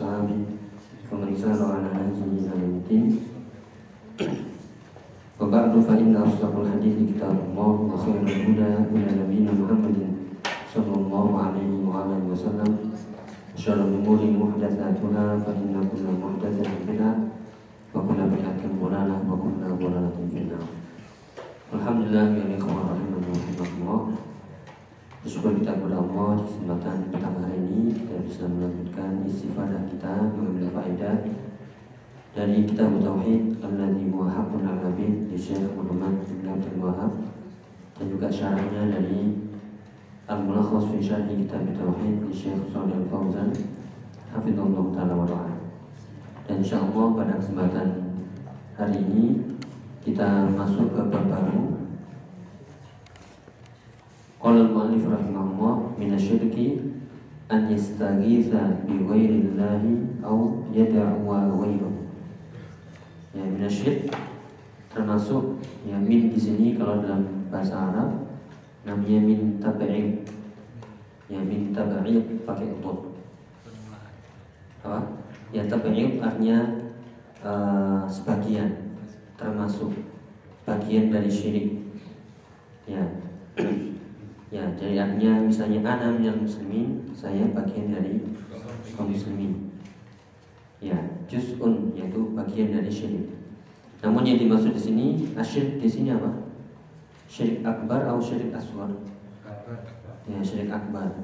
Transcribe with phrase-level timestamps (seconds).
[0.00, 0.44] Alihi
[1.10, 3.06] wa sahbihi wa man sara ala nahjihi ila yaumil
[5.40, 10.36] Wa ba'du fa inna asdaqal hadithi kitabullah wa khairul huda ila nabiyina Muhammadin
[10.68, 12.70] sallallahu alaihi wa alihi wasallam
[13.56, 17.16] syarrul umuri muhdatsatuha fa inna kulla muhdatsatin bid'ah
[17.96, 20.64] wa kulla bid'atin dhalalah wa kulla dhalalatin finnar
[21.72, 24.29] Alhamdulillah ya ikhwan rahimakumullah
[25.20, 30.72] Bersyukur kita kepada Allah di kesempatan pertama hari ini kita bisa melanjutkan istifadah kita mengambil
[30.72, 31.16] faedah
[32.32, 37.12] dari kitab Tauhid Alladhi huwa haqqun al abid di Syekh Muhammad bin Abdul Wahab
[38.00, 39.44] dan juga syarahnya dari
[40.24, 43.52] Al-Mulakhas fi Syarhi Kitab Tauhid di Syekh Shalih Al-Fauzan.
[44.32, 45.26] Hafizullah Ta'ala wa
[46.48, 47.88] Dan insyaAllah pada kesempatan
[48.72, 49.42] hari ini
[50.00, 51.79] kita masuk ke bab baru
[54.40, 56.96] Qala al-mu'allif rahimahullah min asyirki
[57.52, 62.08] an yastaghitha bi ghairillahi aw yad'uwa ghairahu
[63.36, 64.08] ya min asyirk
[64.88, 68.32] termasuk ya min di sini kalau dalam bahasa Arab
[68.88, 70.24] namanya min tabi'id
[71.28, 73.12] ya min tabi'id pakai untuk.
[74.80, 75.20] Apa?
[75.52, 76.80] Ya tabi'id artinya
[77.44, 78.96] uh, sebagian
[79.36, 79.92] termasuk
[80.64, 81.68] bagian dari syirik.
[82.88, 83.04] Ya
[84.50, 88.18] ya jadi artinya misalnya ana minal muslimin saya bagian dari
[88.94, 89.70] kaum muslimin.
[90.82, 90.96] Ya
[91.30, 93.30] juz'un yaitu bagian dari syirik.
[94.00, 96.50] Namun yang dimaksud di sini asyrik di sini apa?
[97.28, 98.90] Syirik akbar atau syirik aswar?
[100.24, 101.14] Ya syirik akbar.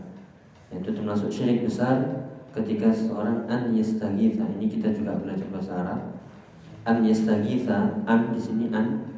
[0.68, 4.44] Itu termasuk syirik besar ketika seorang an yastagitha.
[4.60, 6.00] Ini kita juga belajar bahasa Arab.
[6.84, 9.08] An yastagitha an di sini an.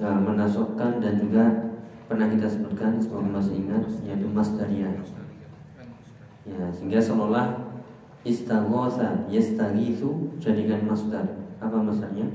[0.00, 1.69] Nah, menasokkan dan juga
[2.10, 4.90] pernah kita sebutkan semoga masih ingat yaitu masdaria
[6.42, 7.70] ya sehingga seolah
[8.26, 12.26] istaghosa yastagithu jadikan masdar apa masdarnya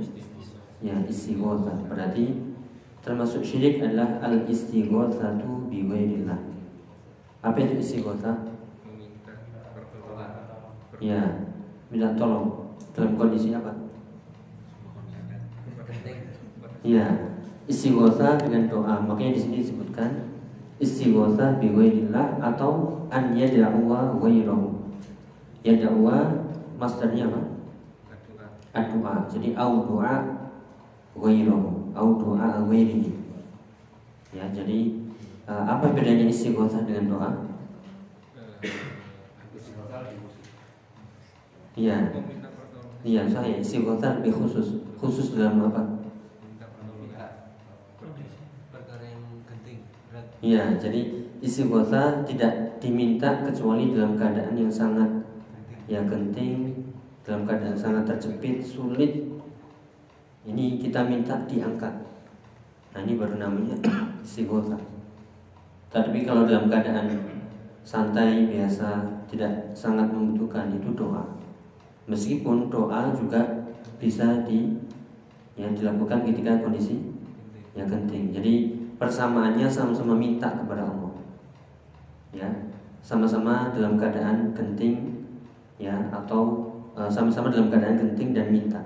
[0.80, 1.76] ya istighotha.
[1.92, 2.56] Berarti
[3.04, 6.40] termasuk syirik adalah al istighothatu bi ghairillah
[7.46, 8.34] apa itu istighotha?
[11.04, 11.22] Ya
[11.92, 12.72] minta tolong.
[12.96, 13.76] Dalam kondisi apa?
[16.80, 17.35] Ya
[17.66, 19.02] istighosa dengan doa.
[19.02, 20.30] Makanya di sini disebutkan
[20.78, 24.94] istighosa bi ghairillah atau an yad'uwa ghairahu.
[25.66, 26.46] Yad'uwa
[26.78, 27.42] masdarnya apa?
[28.76, 29.26] Ad-doa.
[29.32, 30.14] Jadi au doa
[31.18, 33.12] ghairahu, au doa ghairihi.
[34.36, 35.08] Ya, jadi
[35.48, 37.30] uh, apa bedanya istighosa dengan doa?
[41.76, 41.98] Iya.
[43.06, 44.84] Iya, saya istighosa lebih khusus.
[45.00, 45.95] Khusus dalam apa?
[50.46, 55.10] Iya, jadi istighotha tidak diminta kecuali dalam keadaan yang sangat
[55.90, 56.70] ya genting,
[57.26, 59.26] dalam keadaan sangat terjepit, sulit.
[60.46, 61.90] Ini kita minta diangkat.
[62.94, 63.74] Nah, ini baru namanya
[64.26, 64.78] istighotha.
[65.90, 67.10] Tapi kalau dalam keadaan
[67.82, 71.26] santai biasa, tidak sangat membutuhkan itu doa.
[72.06, 73.66] Meskipun doa juga
[73.98, 74.78] bisa di
[75.58, 77.02] yang dilakukan ketika kondisi
[77.74, 78.30] yang genting.
[78.30, 81.14] Jadi persamaannya sama-sama minta kepada Allah.
[82.36, 82.50] Ya
[83.06, 85.22] sama-sama dalam keadaan genting
[85.78, 86.74] ya atau
[87.06, 88.82] sama-sama dalam keadaan genting dan minta.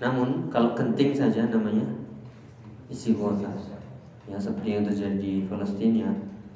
[0.00, 1.84] Namun kalau genting saja namanya
[2.88, 3.52] istighosah
[4.24, 6.08] ya seperti yang terjadi di Palestina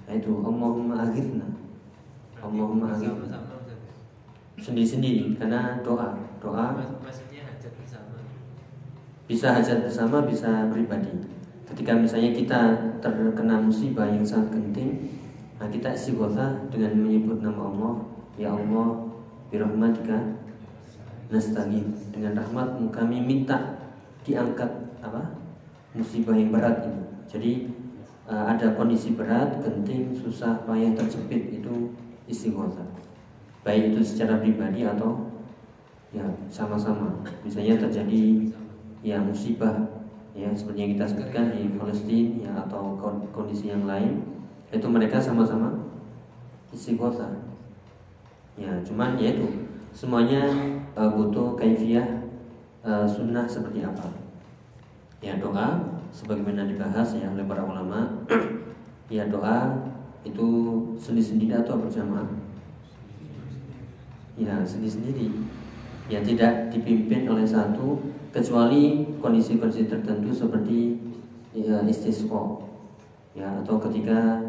[0.08, 1.44] yaitu Allahumma aghithna.
[2.40, 3.36] Allahumma aghithna.
[4.56, 6.16] Sendiri-sendiri karena doa.
[6.40, 6.72] Doa
[9.24, 11.08] bisa hajat bersama bisa pribadi
[11.74, 12.60] ketika misalnya kita
[13.02, 15.10] terkena musibah yang sangat genting
[15.58, 17.94] nah kita istighosah dengan menyebut nama Allah.
[18.38, 19.10] Ya Allah
[19.50, 20.38] birahmatika
[21.34, 23.74] nastagith dengan rahmatmu kami minta
[24.22, 24.70] diangkat
[25.02, 25.34] apa
[25.98, 27.02] musibah yang berat ini.
[27.26, 27.52] Jadi
[28.30, 31.90] uh, ada kondisi berat genting susah payah terjepit itu
[32.30, 32.86] istighosah
[33.66, 35.26] baik itu secara pribadi atau
[36.14, 37.18] ya sama-sama.
[37.42, 38.52] Misalnya terjadi
[39.02, 40.03] ya musibah
[40.34, 42.98] ya seperti yang kita sebutkan di Palestina ya atau
[43.30, 44.18] kondisi yang lain
[44.74, 45.70] itu mereka sama-sama
[46.74, 47.30] istighosah.
[48.58, 49.46] Ya, cuman ya itu
[49.94, 50.42] semuanya
[50.98, 52.26] uh, butuh kaifiah
[52.82, 54.10] uh, sunnah seperti apa.
[55.22, 55.78] Ya doa
[56.10, 58.26] sebagaimana dibahas ya oleh para ulama.
[59.14, 59.86] ya doa
[60.26, 60.46] itu
[60.98, 62.26] sendiri-sendiri atau berjamaah?
[64.34, 65.30] Ya sendiri-sendiri.
[66.10, 68.02] Ya tidak dipimpin oleh satu
[68.34, 70.98] kecuali kondisi-kondisi tertentu seperti
[71.54, 72.66] ya, istisqa
[73.30, 74.42] ya atau ketika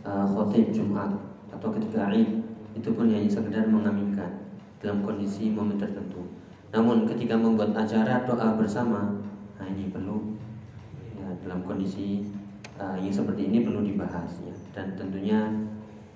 [0.00, 1.12] uh, khotib Jumat
[1.52, 2.40] atau ketika Id
[2.72, 4.48] itu pun hanya sekedar mengaminkan
[4.80, 6.24] dalam kondisi momen tertentu.
[6.72, 9.20] Namun ketika membuat acara doa bersama,
[9.56, 10.36] nah ini perlu
[11.16, 12.24] ya, dalam kondisi
[12.80, 14.56] uh, yang seperti ini perlu dibahas ya.
[14.72, 15.48] Dan tentunya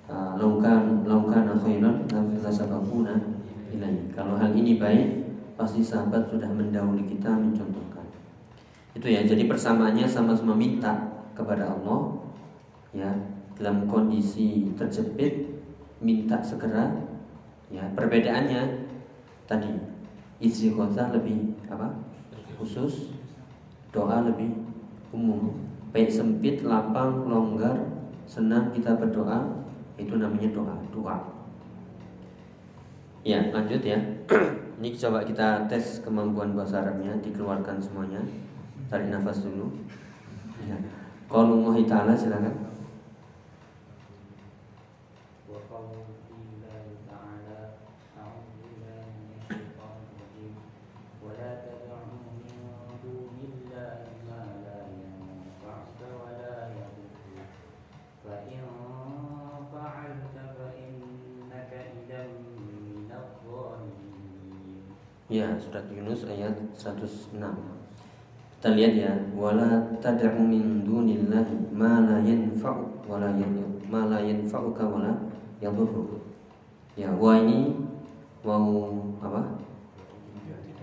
[0.09, 2.05] uh, laukan laukan khairan
[3.73, 4.01] ilahi.
[4.13, 5.30] Kalau hal ini baik,
[5.61, 8.09] pasti sahabat sudah mendahului kita mencontohkan.
[8.97, 9.21] Itu ya.
[9.21, 10.97] Jadi persamaannya sama-sama minta
[11.37, 12.17] kepada Allah
[12.97, 13.13] ya
[13.61, 15.61] dalam kondisi terjepit
[16.01, 16.91] minta segera
[17.69, 18.89] ya perbedaannya
[19.45, 19.69] tadi
[20.41, 21.93] istighosah lebih apa
[22.59, 23.15] khusus
[23.95, 24.51] doa lebih
[25.13, 25.55] umum
[25.93, 27.79] baik sempit lapang longgar
[28.25, 29.61] senang kita berdoa
[30.01, 31.17] itu namanya doa doa
[33.23, 34.01] ya lanjut ya
[34.81, 38.25] ini coba kita tes kemampuan bahasa Arabnya dikeluarkan semuanya.
[38.89, 39.77] Tarik nafas dulu.
[40.65, 40.81] Ya
[41.31, 42.70] kalau mau Ta'ala silakan
[65.71, 67.39] surat Yunus ayat 106.
[67.39, 73.31] Kita lihat ya, wala tad'u min dunillahi ma la yanfa'u wa la
[73.87, 75.15] ma la yanfa'uka wa la
[75.63, 76.19] yadhurru.
[76.99, 77.71] Ya, wa ini
[78.43, 79.63] mau apa?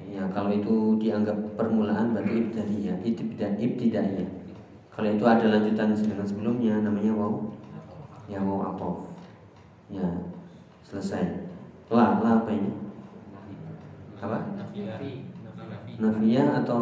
[0.07, 2.95] Ya, kalau itu dianggap permulaan berarti ibtidaiyah,
[3.59, 4.29] ibtidaiyah.
[4.95, 7.51] Kalau itu ada lanjutan dengan sebelumnya namanya wau
[8.31, 9.11] ya wau atof.
[9.91, 10.07] Ya,
[10.87, 11.51] selesai.
[11.91, 12.86] La, la apa ini?
[14.17, 14.39] Apa?
[15.97, 16.81] Nafiyah atau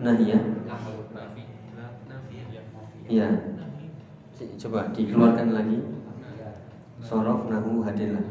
[0.00, 0.42] nahiyah?
[3.04, 3.28] Iya.
[4.34, 5.78] Coba dikeluarkan lagi.
[7.04, 8.24] Sorof nahu hadilah.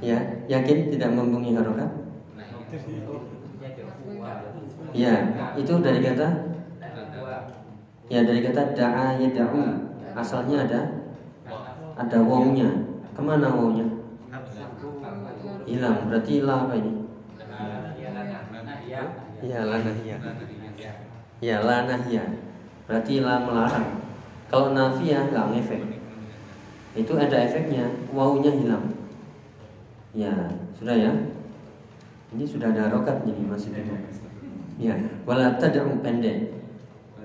[0.00, 1.90] Ya, yakin tidak membunyi harokat?
[4.90, 5.14] Ya,
[5.54, 6.28] itu dari kata
[8.10, 9.62] Ya dari kata da'a yada'u
[10.18, 10.80] Asalnya ada
[11.94, 12.70] Ada wawnya
[13.14, 13.86] Ke mana wawnya?
[15.66, 16.92] Hilang berarti la apa ini?
[19.40, 20.12] Ya la nahya
[21.40, 22.24] ya la nahya
[22.84, 23.88] berarti la melarang.
[24.50, 25.82] Kalau nafiyah nggak ngefek.
[26.98, 28.98] Itu ada efeknya wawunya hilang.
[30.10, 30.34] Ya
[30.74, 31.12] sudah ya?
[32.30, 34.02] Ini sudah ada rokat jadi masih bingung
[34.80, 34.96] ya
[35.28, 36.56] wala tad'u pendek.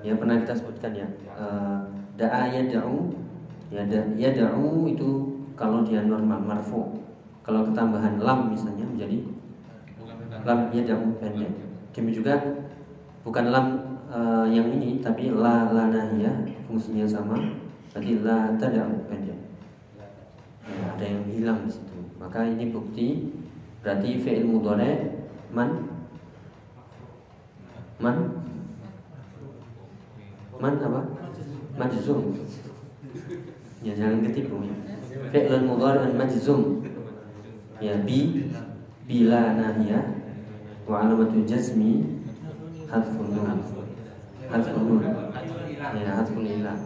[0.04, 1.08] Ya pernah kita sebutkan ya.
[1.34, 1.88] Uh,
[2.20, 5.10] da'a ya da, yad'u itu
[5.56, 7.05] kalau dia normal marfu
[7.46, 9.22] kalau ketambahan lam misalnya menjadi
[10.42, 11.54] lam ya jamu pendek.
[11.94, 12.36] Demikian juga
[13.22, 13.68] bukan lam
[14.10, 17.38] uh, yang ini tapi la lanahiyah fungsinya sama.
[17.94, 19.38] Berarti la tada'u pendek.
[20.66, 21.98] Ya, ada yang hilang di situ.
[22.18, 23.30] Maka ini bukti
[23.86, 25.22] berarti fi'il mudhari
[25.54, 25.86] man
[28.02, 28.42] man
[30.58, 31.02] man apa?
[31.78, 32.34] Majzum.
[33.86, 34.76] Ya jangan ketipu ya.
[35.30, 36.82] Fi'il mudhari majzum
[37.84, 38.50] ya bi
[39.06, 40.02] bila nahya
[40.88, 42.22] wa alamatu jazmi
[42.88, 43.60] hadfun nun.
[44.48, 45.04] Hadfun nun.
[45.96, 46.78] Ya hadfun ilah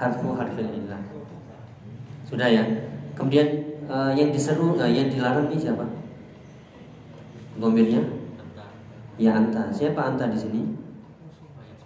[0.00, 1.02] hadfu harfil ilah
[2.30, 2.62] sudah ya?
[3.18, 5.82] Kemudian uh, yang diseru uh, yang dilarang ini siapa?
[7.58, 8.06] Gombirnya?
[9.18, 9.68] Ya anta.
[9.74, 10.62] Siapa anta di sini?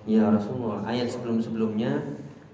[0.05, 0.85] Ya Rasulullah.
[0.85, 1.97] Ayat sebelum sebelumnya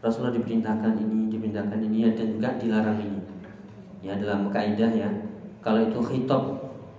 [0.01, 3.21] Rasulullah diperintahkan ini diperintahkan ini dan juga dilarang ini.
[4.01, 5.11] Ya dalam kaidah ya
[5.61, 6.43] kalau itu khitab,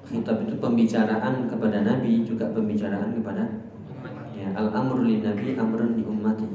[0.05, 3.43] khitab itu pembicaraan kepada Nabi juga pembicaraan kepada
[4.37, 6.47] ya, al amr lin nabi amrun di ummati.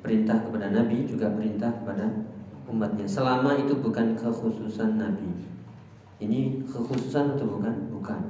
[0.00, 2.08] Perintah kepada Nabi juga perintah kepada
[2.64, 3.04] umatnya.
[3.04, 5.28] Selama itu bukan kekhususan Nabi.
[6.24, 7.92] Ini kekhususan atau bukan?
[7.92, 8.20] Bukan.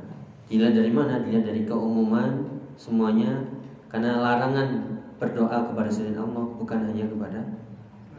[0.51, 1.23] Dilihat dari mana?
[1.23, 3.47] Dilihat dari keumuman semuanya
[3.87, 7.39] karena larangan berdoa kepada selain Allah bukan hanya kepada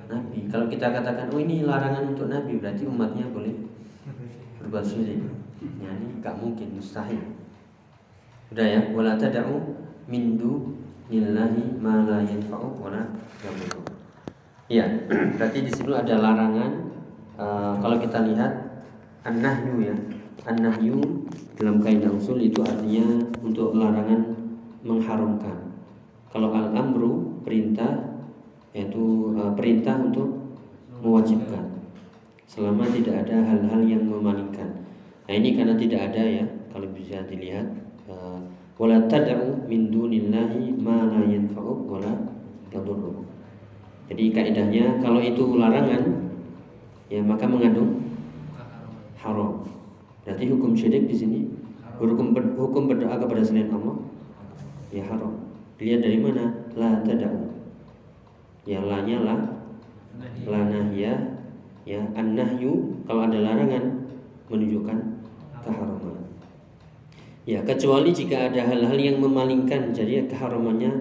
[0.08, 0.48] Nabi.
[0.48, 3.52] Kalau kita katakan, oh ini larangan untuk Nabi, berarti umatnya boleh
[4.62, 5.22] berbuat syirik.
[5.82, 7.22] Ya, ini gak mungkin, mustahil.
[8.54, 13.04] Udah ya, wala tad'u min dunillahi ma la yanfa'u wa la
[13.42, 13.82] yadhurru.
[14.70, 14.86] Iya,
[15.38, 16.72] berarti di sini ada larangan.
[17.42, 18.86] Uh, kalau kita lihat
[19.26, 19.96] an-nahyu ya,
[20.46, 21.02] an-nahyu
[21.58, 24.38] dalam kaidah usul itu artinya untuk larangan
[24.86, 25.58] mengharamkan.
[26.30, 28.22] Kalau al-amru perintah
[28.72, 30.56] yaitu uh, perintah untuk
[31.02, 31.81] mewajibkan
[32.52, 34.84] selama tidak ada hal-hal yang memalingkan.
[35.24, 37.64] Nah ini karena tidak ada ya kalau bisa dilihat
[38.12, 38.44] uh,
[38.76, 42.12] wala tad'u min dunillahi ma la yanfa'uk wala
[42.76, 43.24] yadurruk.
[44.12, 46.28] Jadi kaidahnya kalau itu larangan
[47.08, 48.04] ya maka mengandung
[49.16, 49.64] haram.
[50.28, 51.40] Berarti hukum syirik di sini
[51.96, 53.96] hukum hukum berdoa kepada selain Allah
[54.92, 55.40] ya haram.
[55.80, 56.52] Dilihat dari mana?
[56.76, 57.48] La tada'u.
[58.68, 59.36] Ya la nya la
[60.52, 61.41] la nahya
[61.88, 64.06] ya an nahyu kalau ada larangan
[64.52, 64.98] menunjukkan
[65.64, 66.18] keharaman.
[67.42, 70.94] Ya kecuali jika ada hal-hal yang memalingkan jadi keharamannya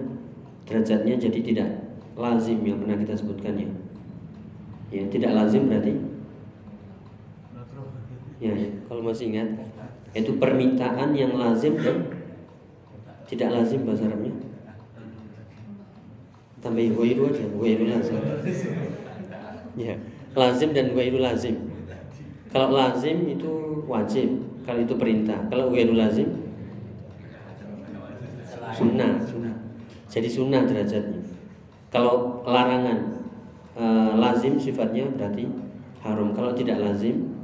[0.65, 1.69] derajatnya jadi tidak
[2.17, 3.69] lazim yang pernah kita sebutkan ya.
[4.91, 5.95] Ya, tidak lazim berarti
[8.43, 9.47] ya, ya, kalau masih ingat
[10.11, 12.09] itu permintaan yang lazim dan
[13.29, 14.35] tidak lazim bahasa Arabnya.
[16.59, 18.19] Tambah ghairu aja, ghairu lazim.
[19.79, 19.95] Ya,
[20.35, 21.55] lazim dan ghairu lazim.
[22.51, 25.39] Kalau lazim itu wajib, kalau itu perintah.
[25.47, 26.41] Kalau ghairu lazim
[28.75, 29.55] sunnah, sunnah.
[30.11, 31.21] Jadi sunnah derajatnya.
[31.91, 33.19] Kalau larangan
[33.75, 33.85] e,
[34.19, 35.47] lazim sifatnya berarti
[36.03, 36.31] haram.
[36.35, 37.35] Kalau tidak lazim,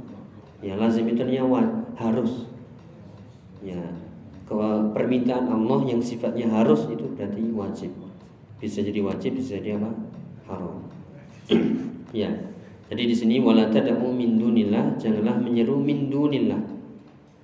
[0.64, 1.64] ya lazim itu nyawa
[1.96, 2.48] harus.
[3.60, 3.80] Ya,
[4.46, 7.92] kalau permintaan Allah yang sifatnya harus itu berarti wajib.
[8.58, 9.90] Bisa jadi wajib, bisa jadi apa?
[10.48, 10.76] Haram.
[12.16, 12.32] ya.
[12.88, 16.60] Jadi di sini wala tad'u min dunillah, janganlah menyeru min dunillah.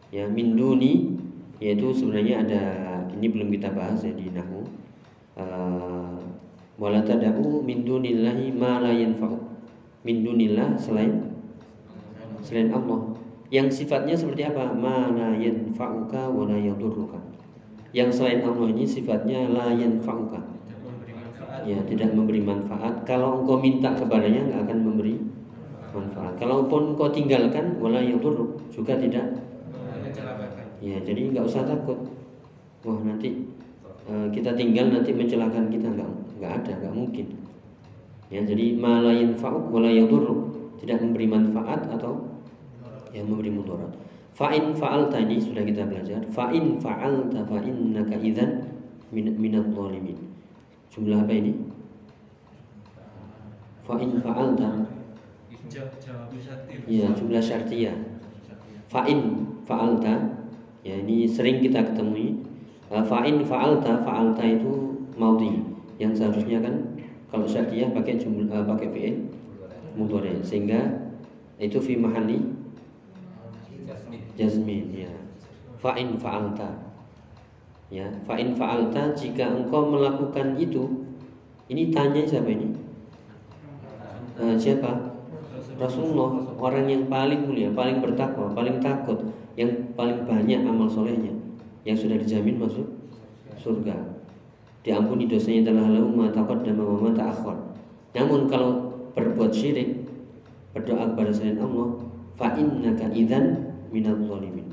[0.08, 1.12] Ya, min duni
[1.60, 2.62] yaitu sebenarnya ada
[3.12, 4.64] ini belum kita bahas ya di nahu.
[5.36, 6.16] Uh,
[6.80, 9.36] wala tad'u min dunillahi ma la yanfa'u.
[10.04, 11.28] Min dunillah selain
[12.40, 13.12] selain Allah.
[13.52, 14.72] Yang sifatnya seperti apa?
[14.72, 17.20] Ma la yanfa'uka wa la yadurruka.
[17.92, 20.40] Yang selain Allah ini sifatnya la yanfa'uka.
[21.64, 23.04] Ya tidak memberi manfaat.
[23.08, 25.16] Kalau engkau minta kepadanya nggak akan memberi
[25.94, 29.24] manfaat kalaupun engkau tinggalkan wala yadurruk juga tidak.
[30.82, 31.96] Ya jadi nggak usah takut.
[32.84, 33.48] Wah nanti
[34.10, 36.10] uh, kita tinggal nanti mencelakakan kita nggak
[36.42, 37.26] nggak ada nggak mungkin.
[38.28, 39.88] Ya jadi malayin fauk wala
[40.82, 42.34] tidak memberi manfaat atau
[43.14, 43.94] yang memberi mudarat.
[44.34, 46.18] Fa'in fa'alta ini sudah kita belajar.
[46.26, 48.66] Fa'in fa'alta fa'innaka idzan
[49.14, 50.18] minat zalimin
[50.90, 51.54] jumlah apa ini?
[53.86, 54.93] Fa'in fa'alta
[56.88, 58.14] ya jumlah syartiyah
[58.94, 59.20] fa'in
[59.66, 60.14] fa'alta.
[60.86, 62.38] Ya ini sering kita ketemui.
[62.86, 65.58] Fa'in fa'alta fa'alta itu maudi
[65.98, 66.74] yang seharusnya kan
[67.26, 69.16] kalau syartiyah pakai jumlah uh, pakai fi'il
[69.98, 70.38] mudhari.
[70.46, 71.10] Sehingga
[71.58, 72.54] itu fi mahalli
[74.38, 75.10] jazmin ya.
[75.82, 76.70] Fa'in fa'alta.
[77.90, 81.02] Ya fa'in fa'alta jika engkau melakukan itu
[81.66, 82.68] ini tanya siapa ini?
[84.34, 85.13] Uh, siapa
[85.74, 89.18] Rasulullah orang yang paling mulia paling bertakwa paling takut
[89.58, 91.34] yang paling banyak amal solehnya
[91.82, 92.86] yang sudah dijamin masuk
[93.58, 94.14] surga
[94.84, 97.56] diampuni dosanya telah lalu matakot dan ma ta'akhir.
[98.14, 100.04] Namun kalau berbuat syirik,
[100.76, 102.04] berdoa kepada selain Allah,
[102.36, 104.68] fa innaka idzan minal zalimin.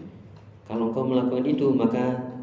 [0.68, 2.36] Kalau engkau melakukan itu maka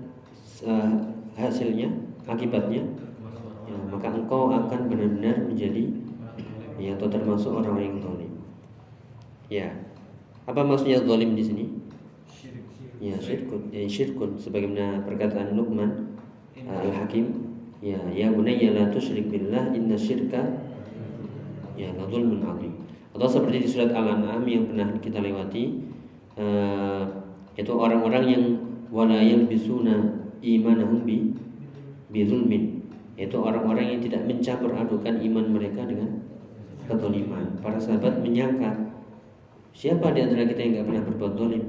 [0.64, 0.90] uh,
[1.36, 1.92] hasilnya,
[2.24, 2.82] akibatnya
[3.68, 5.92] ya, maka engkau akan benar-benar menjadi
[6.80, 7.94] ya atau termasuk orang yang.
[9.48, 9.72] Ya.
[10.48, 11.64] Apa maksudnya zalim di sini?
[12.98, 14.36] Ya, syirkun, ya, syirkun.
[14.36, 16.16] Sebagaimana perkataan Luqman
[16.64, 17.48] uh, Al-Hakim.
[17.78, 20.42] Ya ya bunayya la tusyrik billah inna syirka
[21.78, 22.74] ya la zulmun azim.
[23.14, 25.78] Atau seperti di surat Al-An'am yang pernah kita lewati
[26.34, 27.06] uh,
[27.54, 28.44] itu orang-orang yang
[28.90, 31.30] wala yalbisuna imanahum bi
[32.10, 32.82] bizulmin
[33.14, 36.18] yaitu orang-orang yang tidak mencampur adukan iman mereka dengan
[36.90, 37.62] kezaliman.
[37.62, 38.87] Para sahabat menyangka
[39.72, 41.64] siapa di antara kita yang tidak pernah berbuat zalim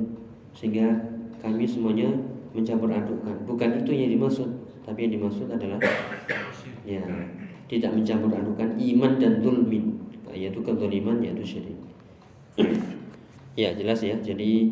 [0.56, 0.88] sehingga
[1.40, 2.10] kami semuanya
[2.52, 4.50] mencampur adukan bukan itu yang dimaksud
[4.84, 5.78] tapi yang dimaksud adalah
[6.90, 7.04] ya
[7.70, 10.00] tidak mencampur adukan iman dan zulmin
[10.34, 11.78] yaitu kezaliman yaitu syirik.
[13.58, 14.16] Ya jelas ya.
[14.16, 14.72] Jadi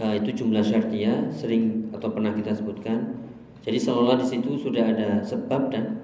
[0.00, 3.20] uh, itu jumlah syartia sering atau pernah kita sebutkan.
[3.60, 6.00] Jadi seolah di situ sudah ada sebab dan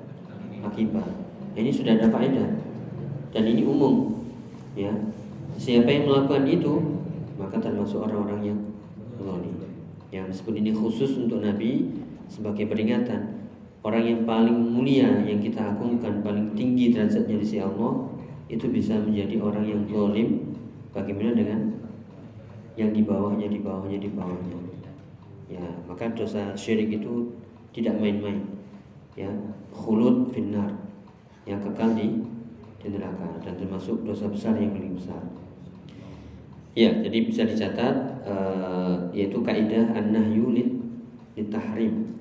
[0.61, 1.08] akibat.
[1.56, 2.61] Ini sudah ada faedah.
[3.32, 4.20] Dan ini umum
[4.76, 4.92] ya
[5.59, 6.73] siapa yang melakukan itu
[7.35, 8.59] maka termasuk orang-orang yang
[9.19, 9.59] zalim
[10.09, 11.85] yang disebut ini khusus untuk Nabi
[12.33, 13.45] sebagai peringatan.
[13.85, 18.09] Orang yang paling mulia yang kita agungkan paling tinggi derajatnya di sisi Allah
[18.49, 20.57] itu bisa menjadi orang yang zalim.
[20.97, 21.61] Bagaimana dengan
[22.75, 24.59] yang di bawahnya di bawahnya di bawahnya?
[25.53, 27.37] Ya maka dosa syirik itu
[27.77, 28.49] tidak main-main.
[29.15, 29.29] Ya
[29.71, 30.73] khulud finnar.
[31.45, 32.09] Yang kekal di
[32.81, 33.29] di neraka.
[33.45, 35.38] Dan termasuk dosa besar yang paling besar
[36.78, 40.54] ya jadi bisa dicatat uh, yaitu kaidah an-nahyu
[41.35, 42.14] litahrim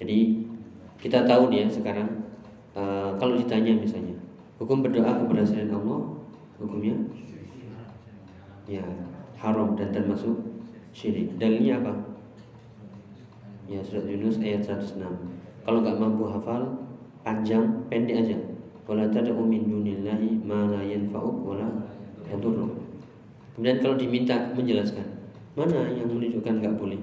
[0.00, 0.18] jadi
[0.96, 2.24] kita tahu dia sekarang
[2.72, 4.16] uh, kalau ditanya misalnya
[4.56, 6.16] Hukum berdoa kepada selain Allah
[6.56, 6.96] hukumnya
[8.64, 8.80] ya
[9.36, 10.32] haram dan termasuk
[10.96, 11.36] syirik.
[11.36, 11.92] Dalilnya apa?
[13.68, 14.96] Ya surat Yunus ayat 106.
[15.60, 16.88] Kalau nggak mampu hafal
[17.20, 18.38] panjang pendek aja.
[18.88, 21.68] Wala tad'u min dunillahi ma la yanfa'uk wala
[22.32, 22.85] yadurruk.
[23.56, 25.16] Kemudian kalau diminta menjelaskan,
[25.56, 27.00] mana yang menunjukkan nggak boleh?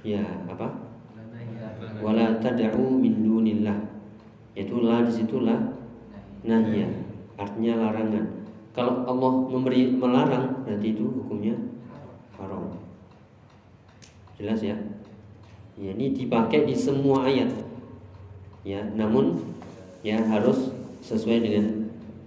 [0.00, 0.72] Ya, apa?
[2.00, 3.76] Wala tad'u min dunillah.
[4.56, 5.60] Yaitu la di situlah
[6.48, 6.88] nahya
[7.36, 8.24] artinya larangan.
[8.72, 11.54] Kalau Allah memberi melarang berarti itu hukumnya
[12.40, 12.72] haram.
[14.40, 14.76] Jelas ya?
[15.76, 17.50] Ya ini dipakai di semua ayat.
[18.64, 19.44] Ya namun
[20.00, 20.72] ya harus
[21.04, 21.66] sesuai dengan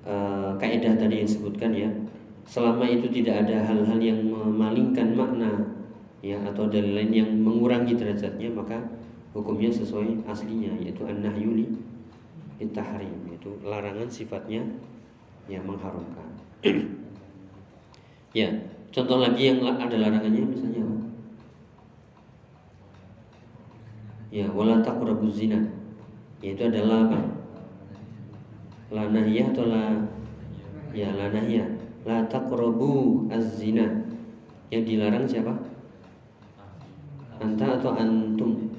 [0.05, 1.89] uh, kaidah tadi yang disebutkan ya
[2.47, 5.51] selama itu tidak ada hal-hal yang memalingkan makna
[6.23, 8.79] ya atau dalil lain yang mengurangi derajatnya maka
[9.35, 11.75] hukumnya sesuai aslinya yaitu an-nahyuli
[12.73, 14.65] tahrim itu larangan sifatnya
[15.45, 16.27] yang mengharumkan.
[18.39, 18.49] ya,
[18.89, 20.83] contoh lagi yang ada larangannya misalnya?
[24.33, 25.61] Ya, wala taqrabuz zina.
[26.43, 27.21] Yaitu adalah apa?
[28.91, 29.83] La atau la
[30.91, 31.76] ya la.
[32.07, 34.07] La taqrabu az-zina.
[34.71, 35.53] Yang dilarang siapa?
[37.43, 38.71] Anta atau antum?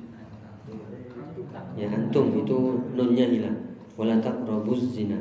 [1.77, 2.59] Ya antum itu
[2.97, 3.69] nunnya hilang
[3.99, 5.19] wala taqrabuz zina.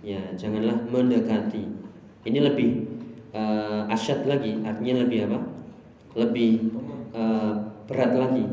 [0.00, 1.68] Ya, janganlah mendekati.
[2.24, 2.88] Ini lebih
[3.36, 5.38] uh, asyad lagi, artinya lebih apa?
[6.16, 6.72] Lebih
[7.12, 7.52] uh,
[7.84, 8.46] berat lagi.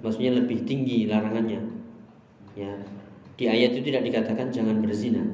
[0.00, 1.60] Maksudnya lebih tinggi larangannya.
[2.54, 2.72] Ya.
[3.36, 5.24] Di ayat itu tidak dikatakan jangan berzina.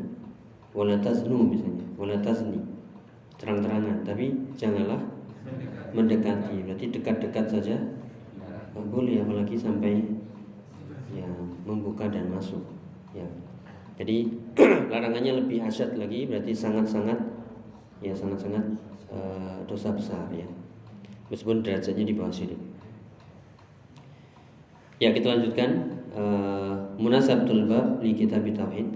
[0.77, 2.17] Wala taznu misalnya, wala.
[3.37, 4.97] Terang-terangan, tapi janganlah
[5.93, 6.65] mendekati.
[6.65, 7.77] Berarti dekat-dekat saja.
[8.77, 10.05] Boleh apalagi sampai
[11.17, 11.29] ya
[11.65, 12.61] membuka dan masuk
[13.17, 13.25] ya.
[13.97, 14.29] Jadi
[14.93, 17.17] larangannya lebih asyad lagi berarti sangat-sangat
[18.05, 18.65] ya sangat-sangat
[19.09, 20.45] uh, dosa besar ya.
[21.33, 22.57] Meskipun derajatnya di bawah sini.
[25.01, 28.89] Ya kita lanjutkan uh, munasabatul bab li kitab tauhid.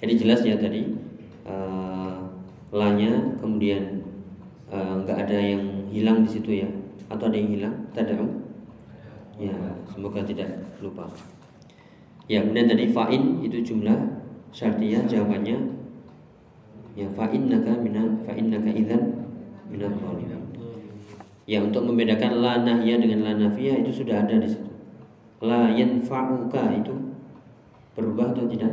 [0.00, 0.88] Jadi jelas ya tadi
[1.44, 2.21] uh,
[2.72, 4.00] lanya kemudian
[4.72, 6.68] nggak uh, ada yang hilang di situ ya
[7.12, 8.24] atau ada yang hilang tadau
[9.36, 9.52] ya
[9.92, 10.48] semoga tidak
[10.80, 11.04] lupa
[12.30, 13.98] Ya kemudian tadi fa'in itu jumlah
[14.54, 15.58] syartiyah jawabannya
[16.94, 19.02] ya fa'in naka minal fa'in naka idan
[19.68, 20.40] zalimin.
[21.48, 24.70] Ya untuk membedakan la nahya dengan la nafiyah itu sudah ada di situ.
[25.42, 26.94] La yanfa'uka itu
[27.98, 28.70] berubah atau tidak?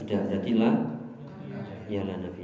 [0.00, 0.20] Tidak.
[0.32, 0.70] Berarti la
[1.92, 2.43] ya la nafiyah.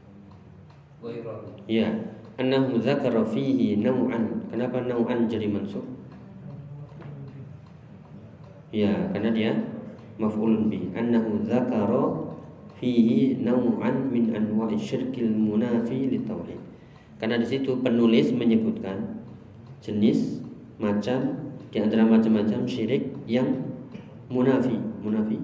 [1.65, 1.89] Ya,
[2.37, 4.45] annahu dzakara fihi naw'an.
[4.53, 5.81] Kenapa naw'an jadi mansub?
[8.69, 9.51] Ya, karena dia
[10.21, 10.93] maf'ulun bi.
[10.93, 12.05] Annahu dzakara
[12.77, 16.61] fihi nau'an min anwa'i syirkil munafi litauhid.
[17.17, 19.25] Karena di situ penulis menyebutkan
[19.81, 20.41] jenis
[20.77, 23.73] macam di antara macam-macam syirik yang
[24.29, 25.37] munafi, munafi.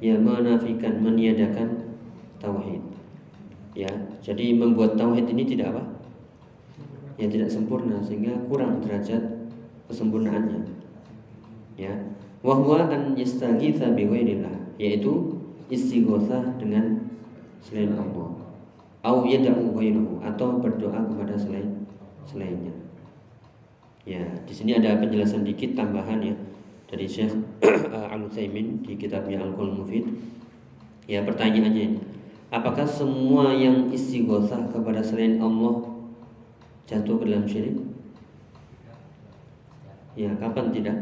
[0.00, 1.96] Ya, menafikan, meniadakan
[2.40, 2.80] tauhid.
[3.72, 3.88] Ya,
[4.24, 5.84] jadi membuat tauhid ini tidak apa?
[7.20, 9.20] Ya tidak sempurna sehingga kurang derajat
[9.92, 10.64] kesempurnaannya.
[11.76, 11.92] Ya,
[12.40, 14.08] wahwa an yastaghitha bi
[14.80, 15.36] yaitu
[15.68, 17.04] istighosah dengan
[17.60, 18.32] selain Allah
[19.04, 21.84] au yad'u ghairahu atau berdoa kepada selain
[22.24, 22.72] selainnya.
[24.08, 26.34] Ya, di sini ada penjelasan dikit tambahan ya
[26.88, 27.32] dari Syekh
[28.12, 30.08] Al Utsaimin di kitabnya Al Qaul Mufid.
[31.04, 32.13] Ya, pertanyaannya
[32.54, 35.82] apakah semua yang istighosah kepada selain Allah
[36.86, 37.74] jatuh ke dalam syirik?
[40.14, 40.94] Ya, kapan tidak?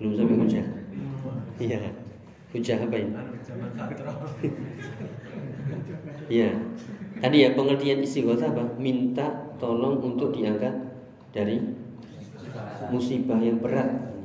[0.00, 0.66] Belum sampai hujan.
[1.60, 1.92] Iya.
[2.48, 3.12] Hujah apa ini?
[6.32, 6.50] Iya.
[7.20, 8.64] Tadi ya pengertian istighosa apa?
[8.80, 10.72] Minta tolong untuk diangkat
[11.36, 11.60] dari
[12.88, 14.16] musibah yang berat.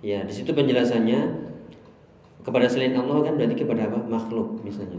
[0.00, 1.49] Ya, di situ penjelasannya
[2.50, 4.02] kepada selain Allah kan berarti kepada apa?
[4.10, 4.98] Makhluk misalnya.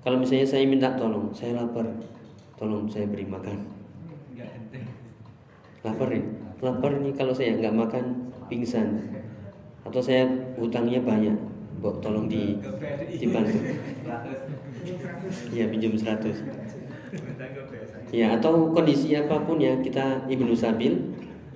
[0.00, 1.84] Kalau misalnya saya minta tolong, saya lapar,
[2.56, 3.68] tolong saya beri makan.
[5.84, 6.24] Lapar nih,
[6.64, 8.96] lapar nih kalau saya nggak makan pingsan,
[9.84, 10.24] atau saya
[10.56, 11.36] hutangnya banyak,
[11.76, 12.56] Mbok tolong di
[13.20, 13.60] dibantu.
[15.52, 16.32] Iya pinjam 100
[17.12, 18.16] Minta ke BRI.
[18.16, 20.96] Ya atau kondisi apa pun ya kita ibnu sabil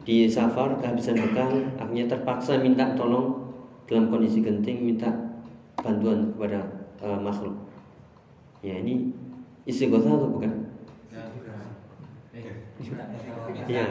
[0.02, 3.54] di safar kehabisan bekal akhirnya terpaksa minta tolong
[3.86, 5.29] dalam kondisi genting minta
[5.80, 6.60] bantuan kepada
[7.00, 7.56] eh, makhluk.
[8.60, 9.12] Ya ini
[9.64, 10.52] istighosah atau bukan?
[13.68, 13.86] Ya.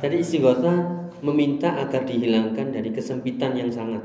[0.00, 0.76] Tadi istighosah
[1.20, 4.00] meminta agar dihilangkan dari kesempitan yang sangat.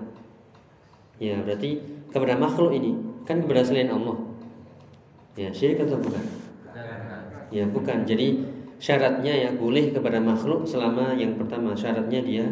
[1.20, 1.80] Ya berarti
[2.12, 4.20] kepada makhluk ini kan kepada selain Allah.
[5.36, 6.24] Ya syirik atau bukan?
[7.52, 8.04] Ya bukan.
[8.04, 8.44] Jadi
[8.80, 12.46] syaratnya ya boleh kepada makhluk selama yang pertama syaratnya dia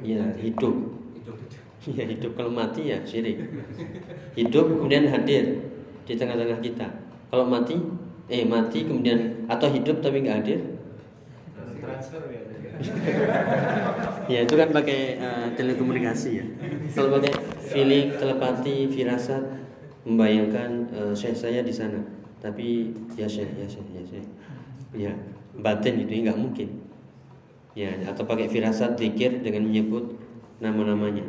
[0.00, 0.99] ya hidup.
[1.88, 3.40] Ya hidup kalau mati ya syirik.
[4.36, 5.64] Hidup kemudian hadir
[6.04, 6.86] di tengah-tengah kita.
[7.32, 7.80] Kalau mati
[8.30, 10.60] eh mati kemudian atau hidup tapi nggak hadir
[11.82, 12.40] Transfer ya.
[14.30, 16.46] ya itu kan pakai eh, telekomunikasi ya
[16.94, 17.34] kalau pakai
[17.66, 19.42] feeling telepati firasat
[20.06, 21.98] membayangkan eh, syekh saya di sana
[22.38, 24.26] tapi ya syekh ya syekh ya syekh
[24.94, 25.12] ya
[25.58, 26.68] batin itu nggak mungkin
[27.74, 30.14] ya atau pakai firasat zikir dengan menyebut
[30.62, 31.26] nama-namanya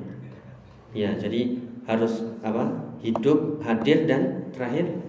[0.92, 2.92] ya jadi harus apa?
[3.02, 5.02] Hidup hadir dan terakhir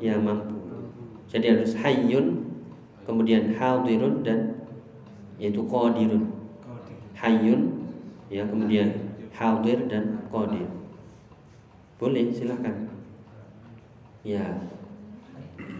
[0.00, 0.56] ya mampu.
[1.28, 2.48] Jadi harus hayyun
[3.04, 4.64] kemudian hadirun dan
[5.36, 6.32] yaitu qadirun.
[7.12, 7.84] Hayyun
[8.32, 8.88] ya kemudian
[9.36, 10.66] hadir dan qadir.
[12.00, 12.88] Boleh silahkan
[14.24, 14.42] ya.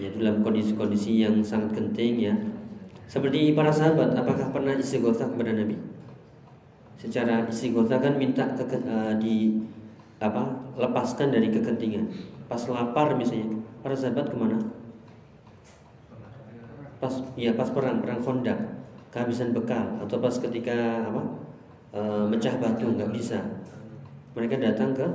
[0.00, 2.34] Ya dalam kondisi-kondisi yang sangat genting ya.
[3.08, 5.89] Seperti para sahabat apakah pernah istighosah kepada Nabi
[7.00, 9.56] secara istighosah kan minta ke, eh, di
[10.20, 12.04] apa lepaskan dari kegentingan.
[12.44, 14.60] Pas lapar misalnya para sahabat ke mana?
[17.00, 18.60] Pas ya pas perang perang Khandaq
[19.08, 19.96] kehabisan bekal.
[20.04, 21.22] Atau pas ketika apa
[21.96, 23.40] e, mecah batu nggak bisa.
[24.36, 25.06] Mereka datang ke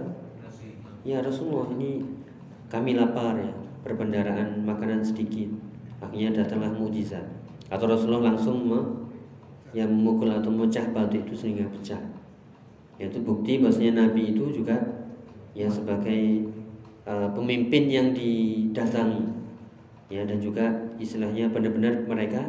[1.06, 2.02] ya Rasulullah ini
[2.66, 3.54] kami lapar ya
[3.86, 5.54] perbendaraan makanan sedikit.
[6.02, 7.24] Akhirnya datanglah mukjizat.
[7.70, 8.80] Atau Rasulullah langsung me,
[9.76, 12.00] yang memukul atau memecah batu itu sehingga pecah.
[12.96, 14.80] Yaitu bukti bahwasanya Nabi itu juga
[15.52, 16.48] ya sebagai
[17.04, 19.36] uh, pemimpin yang didatangi.
[20.08, 22.40] Ya dan juga istilahnya benar-benar mereka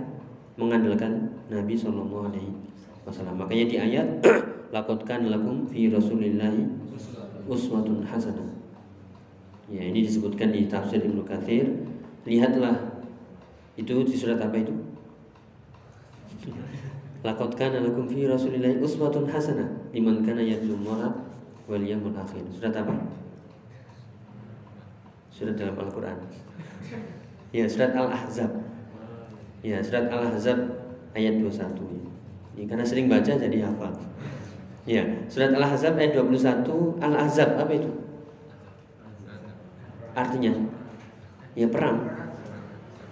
[0.54, 2.54] mengandalkan Nabi Shallallahu Alaihi
[3.02, 3.42] Wasallam.
[3.42, 4.06] Makanya di ayat
[4.74, 6.62] lakotkan lakum fi rasulillahi
[7.50, 8.56] uswatun hasanah
[9.66, 11.66] ya ini disebutkan di tafsir Ibnu Katsir.
[12.26, 13.02] Lihatlah
[13.78, 14.74] itu di surat apa itu
[17.24, 21.12] lakotkan lakum fi rasulillahi uswatun hasanah liman kana yarjullaha
[21.66, 22.42] wal yawmul akhir.
[22.52, 22.94] Surat apa?
[25.32, 26.16] Surat dalam Al-Quran.
[27.52, 28.52] Ya surat Al-Ahzab.
[29.60, 30.58] Ya surat Al-Ahzab
[31.16, 33.92] ayat 21 Ini karena sering baca jadi hafal.
[34.86, 37.90] Ya surat Al-Ahzab ayat 21 Al-Ahzab apa itu?
[40.16, 40.52] Artinya
[41.56, 42.04] Ya perang.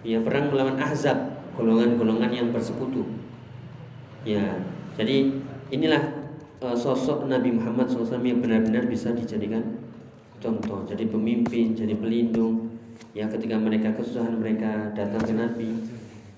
[0.04, 1.16] Ya perang melawan Ahzab
[1.56, 3.23] Golongan-golongan yang bersekutu
[4.24, 4.56] Ya.
[4.96, 5.36] Jadi
[5.68, 6.00] inilah
[6.64, 9.84] uh, sosok Nabi Muhammad SAW yang benar-benar bisa dijadikan
[10.40, 10.80] contoh.
[10.88, 12.72] Jadi pemimpin, jadi pelindung.
[13.12, 15.70] Ya ketika mereka kesusahan mereka datang ke Nabi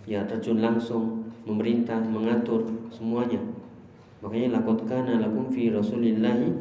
[0.05, 3.41] ya terjun langsung memerintah mengatur semuanya.
[4.21, 6.53] Makanya lakot kana lakum fi rasulillahi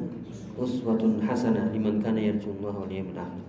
[0.55, 3.43] uswatun hasanah liman kana yarjullaha wal yawmil akhir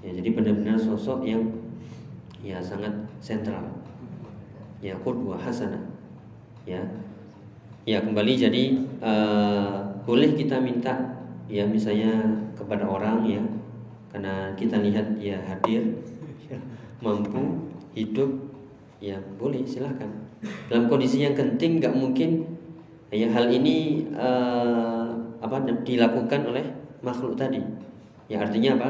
[0.00, 1.44] ya jadi benar-benar sosok yang
[2.40, 3.64] ya sangat sentral.
[4.84, 5.95] Ya qudwah hasanah
[6.66, 6.82] ya.
[7.86, 8.62] Ya kembali jadi
[8.98, 12.18] uh, boleh kita minta ya misalnya
[12.58, 13.38] kepada orang ya
[14.10, 16.02] karena kita lihat dia hadir
[16.50, 16.58] ya,
[16.98, 18.26] mampu hidup
[18.98, 20.10] ya boleh silahkan
[20.66, 22.42] dalam kondisi yang genting nggak mungkin
[23.14, 25.06] ya hal ini uh,
[25.38, 26.66] apa dilakukan oleh
[27.06, 27.62] makhluk tadi.
[28.26, 28.88] Ya artinya apa?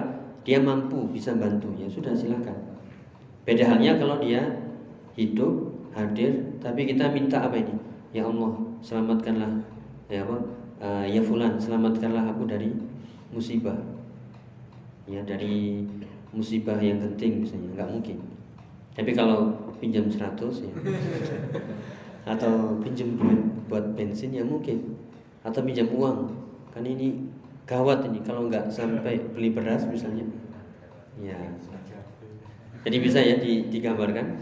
[0.48, 1.68] Dia mampu bisa bantu.
[1.76, 2.56] Ya sudah silahkan
[3.46, 4.42] beda halnya kalau dia
[5.14, 7.72] hidup hadir tapi kita minta apa ini?
[8.12, 8.52] Ya Allah
[8.84, 9.64] selamatkanlah
[10.12, 10.36] ya apa?
[10.76, 12.68] Uh, ya fulan selamatkanlah aku dari
[13.32, 13.80] musibah.
[15.08, 15.88] Ya dari
[16.36, 18.16] musibah yang genting misalnya nggak mungkin.
[18.92, 20.36] Tapi kalau pinjam 100
[20.68, 20.72] ya.
[22.36, 23.40] Atau pinjam duit
[23.72, 25.00] buat bensin ya mungkin.
[25.40, 26.28] Atau pinjam uang.
[26.76, 27.24] Kan ini
[27.64, 30.28] gawat ini kalau nggak sampai beli beras misalnya.
[31.16, 31.40] Ya
[32.86, 34.38] jadi bisa ya di- digambarkan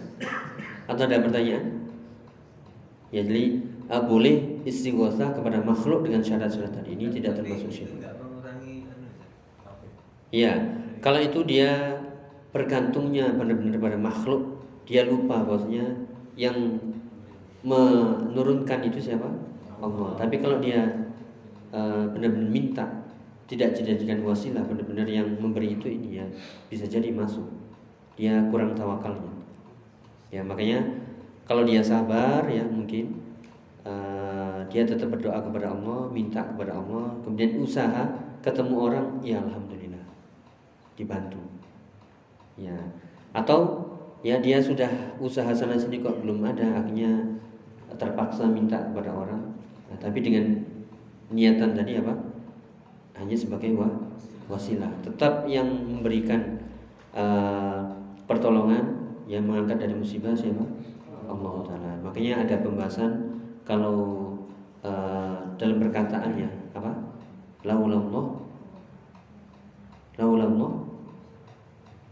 [0.84, 1.88] atau ada pertanyaan
[3.08, 8.04] ya jadi uh, boleh istighosah kepada makhluk dengan syarat-syarat tadi ini tidak termasuk syirik
[10.34, 11.94] Iya, kalau itu dia
[12.50, 15.94] bergantungnya benar-benar pada makhluk, dia lupa bahwasanya
[16.34, 16.82] yang
[17.62, 19.30] menurunkan itu siapa?
[19.78, 20.18] Allah.
[20.18, 21.06] Tapi kalau dia
[21.70, 22.86] eh, benar-benar minta,
[23.46, 26.26] tidak dijadikan wasilah, benar-benar yang memberi itu ini ya
[26.66, 27.46] bisa jadi masuk.
[28.14, 29.32] Dia kurang tawakalnya.
[30.30, 30.82] Ya makanya
[31.44, 33.20] kalau dia sabar ya mungkin
[33.84, 38.08] eh, dia tetap berdoa kepada Allah, minta kepada Allah, kemudian usaha
[38.40, 40.04] ketemu orang, ya alhamdulillah
[40.98, 41.42] dibantu.
[42.58, 42.74] Ya.
[43.34, 43.86] Atau
[44.22, 44.88] ya dia sudah
[45.20, 47.38] usaha sana sini kok belum ada, akhirnya
[47.94, 49.42] terpaksa minta kepada orang.
[49.90, 50.58] Nah, tapi dengan
[51.30, 52.14] niatan tadi apa?
[53.14, 54.00] Hanya sebagai wa-
[54.50, 54.90] wasilah.
[55.06, 56.58] Tetap yang memberikan
[57.14, 57.80] eh,
[58.24, 58.84] pertolongan
[59.24, 60.64] yang mengangkat dari musibah siapa?
[61.24, 61.90] Allah Taala.
[62.04, 64.30] Makanya ada pembahasan kalau
[64.84, 66.92] eh, dalam perkataannya apa?
[67.64, 68.44] Laulallah
[70.14, 70.72] Laulallah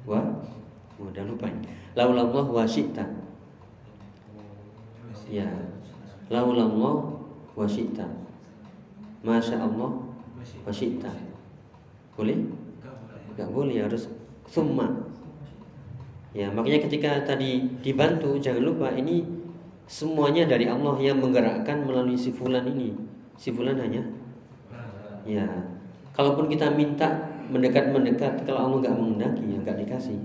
[0.02, 1.70] wa oh, udah lupa ini.
[1.94, 3.06] Laulallah wa syi'ta.
[5.30, 5.46] Ya.
[6.26, 6.94] Laulallah
[7.54, 8.10] wa syi'ta.
[9.22, 10.02] Masya Allah
[10.66, 11.14] wa syi'ta.
[12.18, 12.42] Boleh?
[13.32, 14.10] Enggak boleh harus
[14.50, 15.06] summa.
[16.32, 19.20] Ya, makanya ketika tadi dibantu jangan lupa ini
[19.84, 22.96] semuanya dari Allah yang menggerakkan melalui si fulan ini.
[23.36, 24.00] Si fulan hanya
[25.28, 25.44] ya.
[26.12, 27.08] Kalaupun kita minta
[27.48, 30.18] mendekat-mendekat kalau Allah nggak menghendaki ya nggak dikasih.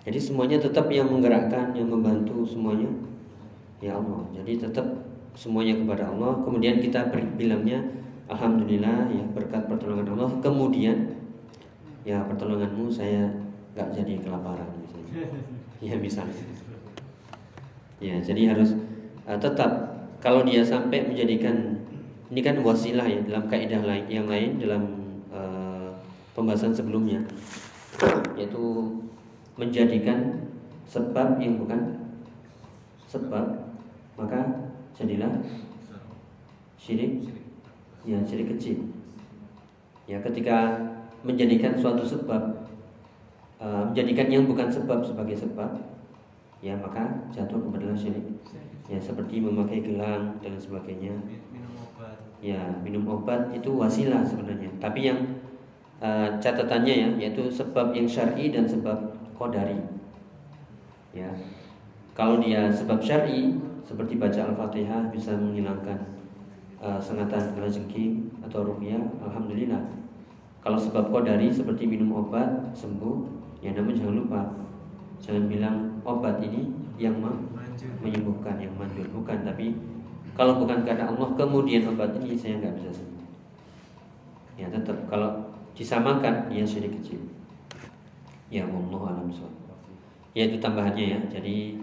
[0.00, 2.88] Jadi semuanya tetap yang menggerakkan, yang membantu semuanya
[3.84, 4.24] ya Allah.
[4.32, 4.86] Jadi tetap
[5.36, 6.40] semuanya kepada Allah.
[6.44, 7.84] Kemudian kita bilangnya
[8.30, 10.30] Alhamdulillah ya berkat pertolongan Allah.
[10.40, 10.96] Kemudian
[12.04, 13.28] ya pertolonganmu saya
[13.76, 14.99] nggak jadi kelaparan misalnya.
[15.80, 16.44] Ya misalnya.
[18.00, 18.76] Ya jadi harus
[19.24, 19.70] uh, tetap
[20.20, 21.80] kalau dia sampai menjadikan
[22.30, 24.82] ini kan wasilah ya dalam kaidah lain yang lain dalam
[25.32, 25.88] uh,
[26.36, 27.24] pembahasan sebelumnya
[28.36, 28.92] yaitu
[29.56, 30.48] menjadikan
[30.84, 32.00] sebab yang bukan
[33.08, 33.72] sebab
[34.16, 35.32] maka jadilah
[36.80, 37.28] syirik
[38.06, 38.88] ya syirik kecil
[40.08, 40.80] ya ketika
[41.26, 42.59] menjadikan suatu sebab
[43.60, 45.70] uh, menjadikan yang bukan sebab sebagai sebab
[46.64, 48.24] ya maka jatuh kepada syirik.
[48.90, 51.14] Ya seperti memakai gelang dan sebagainya.
[51.52, 52.16] Minum obat.
[52.42, 54.72] Ya minum obat itu wasilah sebenarnya.
[54.82, 55.20] Tapi yang
[56.02, 59.78] uh, catatannya ya yaitu sebab yang syar'i dan sebab qadari.
[61.14, 61.30] Ya
[62.16, 63.54] kalau dia sebab syar'i
[63.86, 65.98] seperti baca al-fatihah bisa menghilangkan
[66.82, 69.80] uh, sengatan kalajengking atau rupiah alhamdulillah.
[70.60, 74.40] Kalau sebab qadari seperti minum obat sembuh ya namun jangan lupa
[75.20, 77.16] jangan bilang obat ini yang
[78.00, 79.08] menyembuhkan yang manjur.
[79.08, 79.76] Bukan tapi
[80.36, 83.26] kalau bukan karena Allah kemudian obat ini saya nggak bisa sembuh.
[84.60, 87.20] Ya tetap kalau disamakan ya syirik kecil.
[88.52, 89.52] Ya Allah alam suwab.
[90.36, 91.20] ya itu tambahannya ya.
[91.32, 91.80] Jadi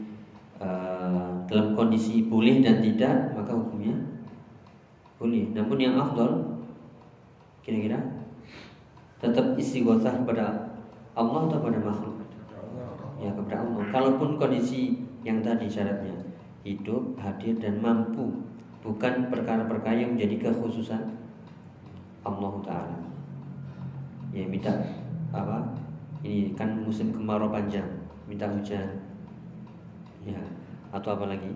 [0.61, 3.97] eh, dalam kondisi boleh dan tidak maka hukumnya
[5.17, 5.49] boleh.
[5.53, 6.61] Namun yang afdol
[7.65, 7.99] kira-kira
[9.17, 10.66] tetap istighosah kepada
[11.17, 12.17] Allah atau pada makhluk
[13.17, 13.83] ya kepada Allah.
[13.89, 16.13] Kalaupun kondisi yang tadi syaratnya
[16.61, 18.45] hidup, hadir dan mampu,
[18.85, 21.17] bukan perkara-perkara yang menjadi kekhususan
[22.21, 22.99] Allah Taala.
[24.29, 24.71] Ya minta
[25.33, 25.73] apa?
[26.21, 27.87] Ini kan musim kemarau panjang,
[28.27, 28.99] minta hujan.
[30.27, 30.41] Ya,
[30.91, 31.49] atau apa lagi?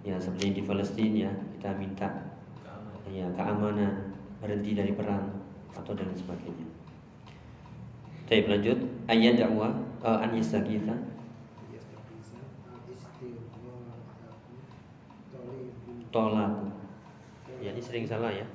[0.00, 2.08] Ya seperti di Palestina ya, kita minta
[3.08, 5.28] ya keamanan, berhenti dari perang
[5.76, 6.67] atau dan sebagainya.
[8.28, 8.76] Baik lanjut
[9.08, 9.72] ayat dakwah
[10.04, 10.92] uh, an yastagitha
[16.12, 16.52] tolak.
[17.58, 18.46] Ya ini sering salah ya.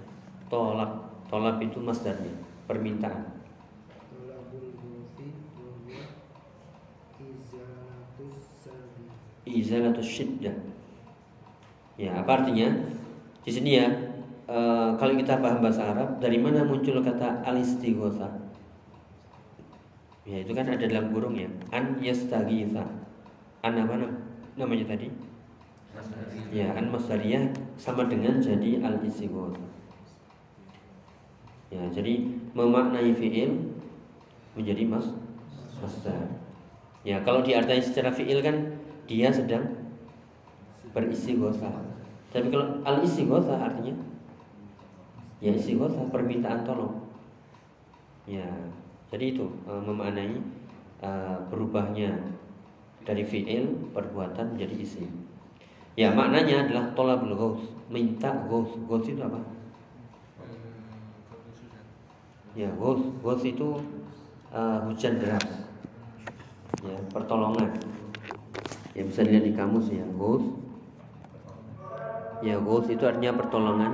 [0.49, 0.89] Tolak,
[1.27, 2.33] tolak itu masdarnya,
[2.69, 3.41] permintaan.
[9.43, 10.55] Izalatus syiddah.
[11.99, 12.73] Ya, apa artinya?
[13.43, 13.85] Di sini ya,
[14.49, 18.42] eh, kalau kita paham bahasa Arab, dari mana muncul kata al-istighosa?
[20.23, 21.51] Ya, itu kan ada dalam burung ya.
[21.75, 22.87] An yastagitha.
[23.63, 24.19] An apa nam-
[24.55, 25.11] namanya tadi?
[26.49, 29.61] Ya, an masdariyah sama dengan jadi al istighosa.
[31.73, 33.73] Ya, jadi memaknai fiil
[34.53, 35.09] menjadi mas
[35.81, 36.29] masdar.
[37.03, 39.75] Ya, kalau diartikan secara fiil kan dia sedang
[40.95, 41.67] beristighosa.
[42.31, 43.93] Tapi kalau al istighosa artinya
[45.43, 47.03] ya istighothah permintaan tolong
[48.23, 48.47] ya
[49.13, 50.41] jadi itu uh, memaknai
[51.05, 52.17] uh, berubahnya
[53.05, 55.29] dari fi'il perbuatan menjadi isim.
[55.93, 57.61] Ya maknanya adalah tolabul ghaus
[57.93, 59.37] minta ghaus ghaus itu apa?
[62.57, 63.77] Ya ghaus ghaus itu
[64.49, 65.61] uh, hujan deras.
[66.81, 67.69] Ya pertolongan.
[68.97, 70.41] Ya bisa dilihat di kamus ya ghaus
[72.41, 73.93] ya ghaus itu artinya pertolongan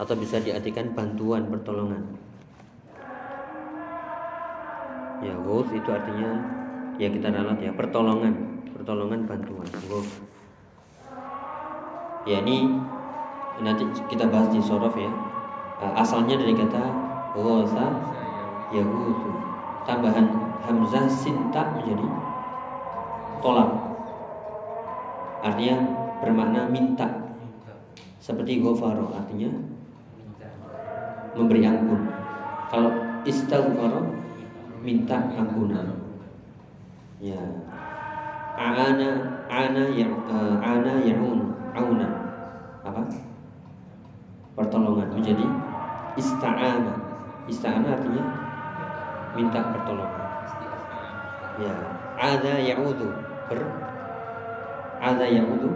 [0.00, 2.23] atau bisa diartikan bantuan pertolongan.
[5.24, 6.36] Ya, ghaus itu artinya
[7.00, 9.64] ya kita ralat ya, pertolongan, pertolongan bantuan.
[9.88, 10.20] Ghaus.
[12.28, 12.68] Ya ini
[13.64, 15.08] nanti kita bahas di sorof ya.
[15.80, 16.82] Eh, asalnya dari kata
[17.32, 17.88] ghausa
[18.72, 19.30] ya ghusu.
[19.84, 20.28] Tambahan
[20.64, 22.08] hamzah sinta menjadi
[23.44, 23.68] tolak.
[25.44, 25.76] Artinya
[26.24, 27.08] bermakna minta.
[28.16, 29.52] Seperti ghafaro artinya
[31.36, 32.08] memberi ampun.
[32.72, 32.92] Kalau
[33.28, 34.23] istighfar
[34.84, 35.96] minta ampunan.
[37.18, 37.40] Ya.
[38.54, 42.06] Ana ana yang uh, ana yaun auna.
[42.84, 43.02] Apa?
[44.54, 45.48] Pertolongan menjadi
[46.20, 46.94] ista'ana.
[47.48, 48.24] Ista'ana artinya
[49.32, 50.28] minta pertolongan.
[51.58, 51.74] Ya.
[52.14, 53.08] Ada ya'udhu
[53.50, 53.60] ber
[55.00, 55.72] ada ya'udhu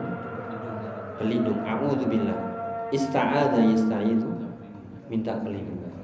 [1.19, 1.65] pelindung.
[1.65, 2.39] A'udhu billah.
[2.93, 4.31] Ista'ada yasta'idhu
[5.09, 5.97] minta pelindungan.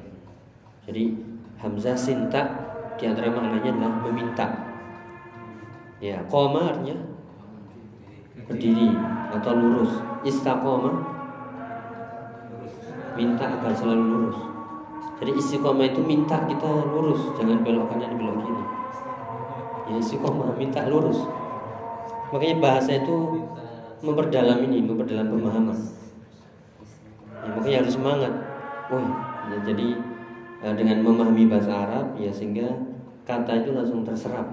[0.85, 1.17] Jadi
[1.61, 2.64] hamzah sinta
[2.95, 4.47] di antara maknanya adalah meminta.
[5.99, 6.99] Ya, koma artinya
[8.47, 8.93] berdiri
[9.35, 9.93] atau lurus.
[10.25, 10.97] Istiqomah
[13.15, 14.39] minta agar selalu lurus.
[15.23, 18.65] Jadi istiqomah itu minta kita lurus, jangan belok kanan belok kiri.
[19.91, 21.23] Ya istiqomah minta lurus.
[22.35, 23.47] Makanya bahasa itu
[24.03, 25.79] memperdalam ini, memperdalam pemahaman.
[27.45, 28.33] Ya, makanya harus semangat.
[28.93, 29.01] Oh,
[29.49, 30.14] ya, jadi
[30.73, 32.73] dengan memahami bahasa Arab ya sehingga
[33.29, 34.49] kata itu langsung terserap.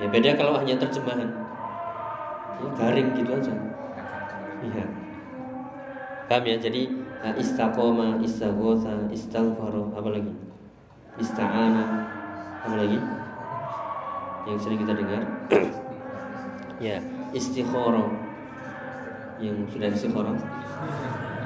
[0.00, 1.28] Ya beda kalau hanya terjemahan.
[2.62, 3.52] Ya, garing gitu aja.
[4.64, 4.84] Iya.
[6.30, 6.56] Paham ya?
[6.56, 6.88] Jadi
[7.20, 8.16] uh, istaqoma,
[9.92, 10.32] apa lagi?
[11.20, 11.84] Ista'ana,
[12.64, 12.98] apa lagi?
[14.48, 15.22] Yang sering kita dengar.
[16.86, 16.96] ya,
[17.36, 18.06] istikhara.
[19.42, 20.32] Yang sudah istikhara.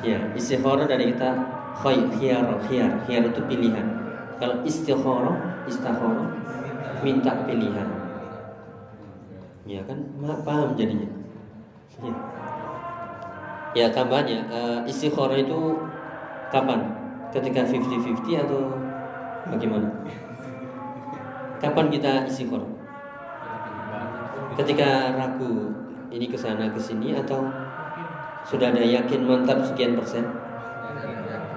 [0.07, 1.35] Ya, istikhara dari kita
[1.83, 3.87] khayr, khiyar, khiyar, khiyar itu pilihan.
[4.37, 6.25] Kalau istikhara, istakhara
[7.01, 7.89] minta pilihan.
[9.67, 9.99] Ya kan,
[10.47, 11.09] paham jadinya.
[12.01, 12.15] Ya.
[13.77, 15.77] Ya tambahannya uh, istikharah itu
[16.49, 16.81] kapan?
[17.29, 18.73] Ketika 50-50 atau
[19.53, 19.91] bagaimana?
[21.61, 22.73] Kapan kita istikharah?
[24.57, 25.77] Ketika ragu
[26.09, 27.45] ini ke sana ke sini atau
[28.49, 30.25] sudah ada yakin mantap sekian persen?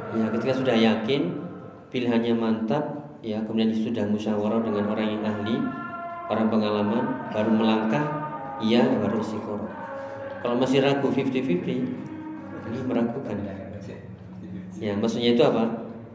[0.09, 1.21] Ya, ketika sudah yakin
[1.93, 5.55] pilihannya mantap, ya kemudian sudah musyawarah dengan orang yang ahli,
[6.29, 8.05] orang pengalaman, baru melangkah,
[8.61, 9.79] iya baru istikharah.
[10.39, 13.37] Kalau masih ragu 50-50 Ini meragukan
[14.79, 15.67] Ya maksudnya itu apa?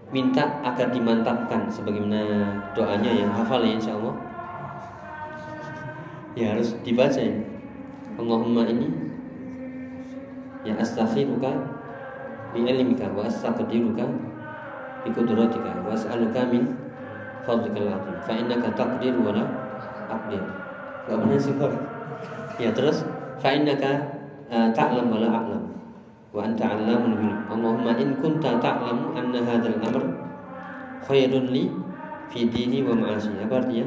[0.09, 4.17] Minta agar dimantapkan Sebagaimana doanya yang hafal ya insya Allah
[6.33, 7.37] Ya harus dibaca ya
[8.17, 8.89] Allahumma ini
[10.65, 11.74] Ya astakhiruka
[12.55, 14.07] Bi ilmika wa astaqdiruka
[15.03, 16.65] Bi kudratika Wa as'aluka min
[17.45, 19.45] Fadlikal azim Fa innaka taqdir wa la
[20.09, 20.41] aqdir.
[21.05, 21.55] Gak pernah sih
[22.57, 23.05] Ya terus.
[23.37, 24.01] Fa innaka
[24.49, 25.63] ta'lam wa la a'lam.
[26.33, 27.39] Wa anta 'allamul ghuyub.
[27.53, 30.05] Allahumma in kunta ta'lamu anna hadzal amr
[31.05, 31.69] khairun li
[32.33, 33.35] fi dini wa ma'asi.
[33.45, 33.87] Apa artinya?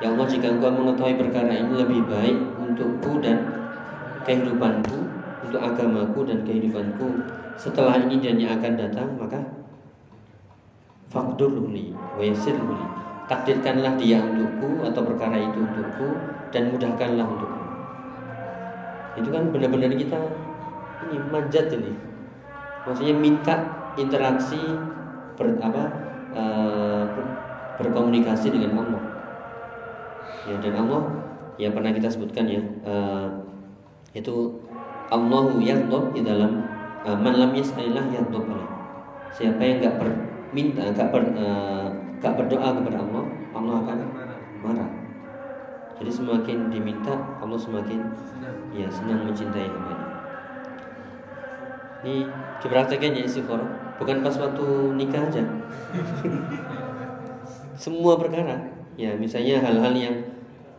[0.00, 3.44] Ya Allah jika engkau mengetahui perkara ini lebih baik untukku dan
[4.24, 4.96] kehidupanku,
[5.44, 7.20] untuk agamaku dan kehidupanku
[7.56, 9.38] setelah ini dan yang akan datang, maka
[11.10, 12.78] fakdurli wa yassirli.
[13.26, 16.08] Takdirkanlah dia untukku atau perkara itu untukku
[16.50, 17.62] dan mudahkanlah untukku.
[19.18, 20.18] Itu kan benar-benar kita
[21.06, 21.94] ini manjat ini.
[22.86, 23.54] Maksudnya minta
[23.94, 24.58] interaksi
[25.38, 25.84] ber, apa
[27.14, 27.26] ber,
[27.78, 29.02] berkomunikasi dengan Allah.
[30.48, 31.02] Ya dan Allah
[31.60, 33.28] ya pernah kita sebutkan ya uh,
[34.16, 34.56] itu
[35.12, 36.69] Allahu yaghdab di dalam
[37.06, 38.44] uh, man lam yas'alillah yaghdab
[39.30, 41.88] siapa yang enggak berminta enggak ber, uh,
[42.18, 43.98] enggak berdoa kepada Allah Allah akan
[44.60, 44.90] marah.
[46.00, 48.00] Jadi semakin diminta Allah semakin
[48.72, 49.96] ya senang mencintai hamba.
[52.00, 52.24] Ini
[52.64, 53.68] dipraktekkan ya istiqoroh
[54.00, 55.44] bukan pas waktu nikah aja.
[57.84, 58.56] Semua perkara.
[58.96, 60.16] Ya misalnya hal-hal yang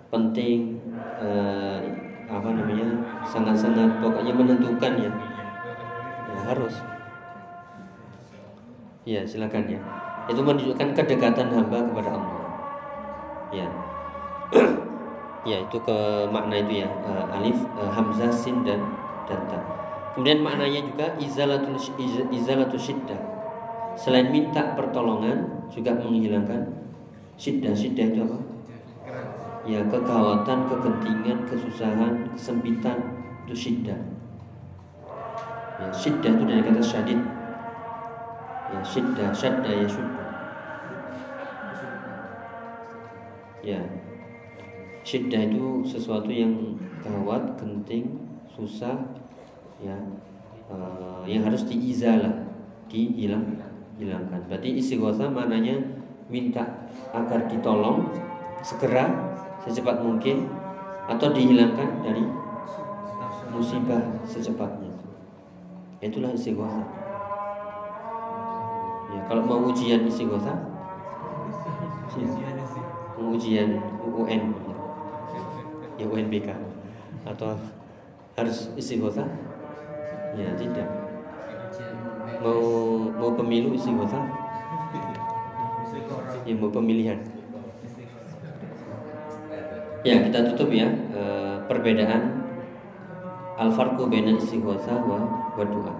[0.09, 0.81] penting
[1.21, 1.79] eh,
[2.25, 2.85] apa namanya
[3.25, 5.09] sangat-sangat pokoknya menentukan ya,
[6.31, 6.75] ya harus
[9.01, 9.81] Ya silakan ya.
[10.29, 12.45] Itu menunjukkan kedekatan hamba kepada Allah.
[13.49, 13.67] Ya.
[15.49, 15.97] ya itu ke
[16.29, 18.77] makna itu ya uh, alif uh, hamzah sin dan
[19.25, 19.57] dan ta.
[20.13, 23.17] Kemudian maknanya juga izalatul iz- izalatul syiddah.
[23.97, 26.61] Selain minta pertolongan juga menghilangkan
[27.41, 27.73] syiddah.
[27.73, 28.37] Syiddah itu apa?
[29.65, 32.97] Ya kegawatan, kegentingan, kesusahan, kesempitan
[33.49, 33.97] itu syiddah.
[35.81, 37.17] Ya, syiddah itu dari kata syadid.
[38.69, 40.25] Ya syiddah, syadda ya syudda.
[43.65, 43.81] Ya.
[45.01, 48.13] Syiddah itu sesuatu yang gawat, genting,
[48.45, 48.93] susah,
[49.81, 49.97] ya,
[50.69, 52.45] eh, yang harus diizalah,
[52.85, 53.57] dihilang,
[53.97, 54.45] hilangkan.
[54.45, 55.81] Berarti istighosa maknanya
[56.29, 58.05] minta agar ditolong
[58.61, 59.09] segera
[59.65, 60.45] secepat mungkin
[61.09, 62.21] atau dihilangkan dari
[63.49, 65.10] musibah secepatnya.
[66.01, 66.81] Itulah istighosa.
[69.13, 70.49] Ya, kalau mau ujian istighosa,
[73.13, 74.49] mau ujian UN,
[76.01, 76.49] ya UNBK
[77.29, 77.53] atau
[78.33, 79.29] harus istighosa?
[80.33, 80.89] Ya tidak.
[82.41, 82.65] Mau
[83.13, 84.25] mau pemilu istighosa?
[86.49, 87.21] Ya mau pemilihan.
[90.01, 92.30] Ya kita tutup ya eh, perbedaan
[93.61, 95.21] al farqu baina istighosa wa
[95.53, 95.93] wa doa.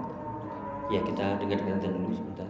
[0.90, 2.50] Ya kita dengarkan dulu sebentar.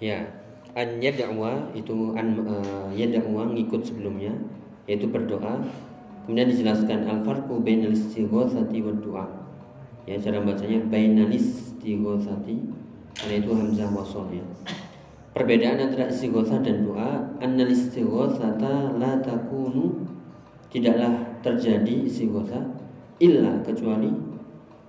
[0.00, 0.24] Ya,
[0.72, 4.32] an yad'wa itu an uh, yad'wa ngikut sebelumnya
[4.88, 5.60] yaitu berdoa.
[6.24, 9.26] Kemudian dijelaskan al farqu bainal istighatsati wad du'a.
[10.08, 12.56] Ya, cara bacanya bainal istighatsati
[13.12, 14.44] karena itu hamzah wasol ya.
[15.30, 20.02] Perbedaan antara istighatsah dan doa, annal istighatsata la takunu
[20.74, 22.66] tidaklah terjadi istighatsah
[23.22, 24.10] illa kecuali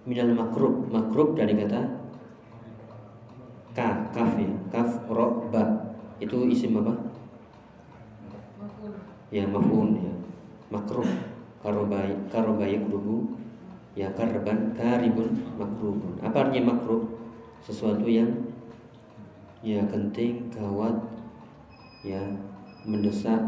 [0.09, 0.89] minal makrub.
[0.89, 2.00] Makrub dari kata
[3.71, 4.51] ka kaf ya?
[4.71, 5.95] Kaf ro ba.
[6.21, 6.93] Itu isim apa?
[9.31, 10.13] Ya maf'ul ya.
[10.71, 11.07] Makruh.
[11.61, 13.37] Karobai karobai kurubu
[13.93, 15.29] ya karban karibun
[15.61, 16.17] makrubun.
[16.25, 17.05] Apa artinya makruh?
[17.61, 18.33] Sesuatu yang
[19.61, 20.97] ya genting gawat
[22.01, 22.17] ya
[22.81, 23.41] mendesak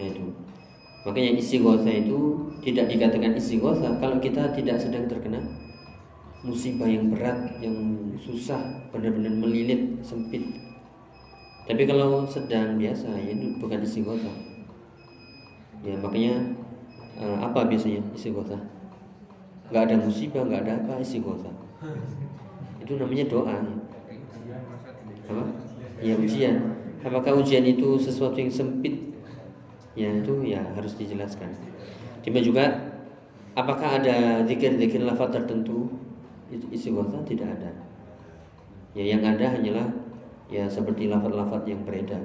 [0.00, 0.32] ya itu.
[1.04, 5.40] Makanya istighosa itu tidak dikatakan istighosa kalau kita tidak sedang terkena
[6.40, 7.76] musibah yang berat, yang
[8.16, 10.40] susah, benar-benar melilit, sempit.
[11.68, 14.36] Tapi kalau sedang biasa, ya itu bukan istighosah.
[15.84, 16.56] Ya makanya
[17.20, 18.60] eh, apa biasanya istighosah?
[19.70, 21.54] Gak ada musibah, gak ada apa istighosah.
[22.82, 23.56] Itu namanya doa.
[25.30, 25.44] Apa?
[26.00, 26.74] Ya ujian.
[27.00, 29.14] Apakah ujian itu sesuatu yang sempit?
[29.94, 31.52] Ya itu ya harus dijelaskan.
[32.24, 32.64] Demikian juga
[33.56, 35.88] apakah ada zikir-zikir lafaz tertentu
[36.50, 37.70] istighosa tidak ada.
[38.90, 39.86] Ya yang ada hanyalah
[40.50, 42.20] ya seperti lafaz-lafaz yang beredar.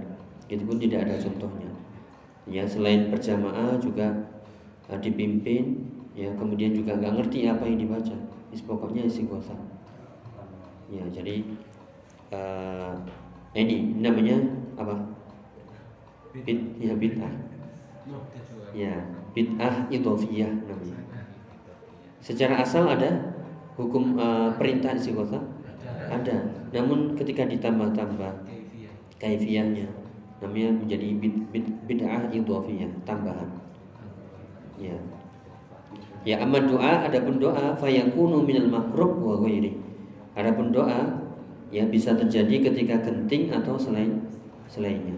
[0.49, 1.69] Itu pun tidak ada contohnya.
[2.49, 4.26] Ya selain berjamaah juga
[4.89, 5.86] uh, dipimpin
[6.17, 8.17] ya kemudian juga nggak ngerti apa yang dibaca.
[8.49, 9.53] Is pokoknya istighosa.
[10.89, 11.45] Ya jadi
[12.34, 12.93] uh,
[13.53, 14.41] ini namanya
[14.78, 15.15] apa?
[16.36, 17.32] Bid, ya bid'ah.
[18.76, 18.91] Ya,
[19.32, 20.99] bid'ah idhofiyah namanya.
[22.19, 23.34] Secara asal ada
[23.76, 25.43] hukum uh, perintah istighosah?
[26.09, 26.38] Ada.
[26.71, 28.47] Namun ketika ditambah-tambah
[29.19, 29.88] kaifiyahnya
[30.43, 32.28] namanya menjadi bid, bid, bid'ah
[33.07, 33.49] tambahan.
[34.76, 34.95] Ya.
[36.26, 39.78] Ya amma doa adapun doa fayakunu minal makruh wa ghairi.
[40.36, 41.21] Adapun doa
[41.71, 44.26] ya bisa terjadi ketika genting atau selain
[44.67, 45.15] selainnya.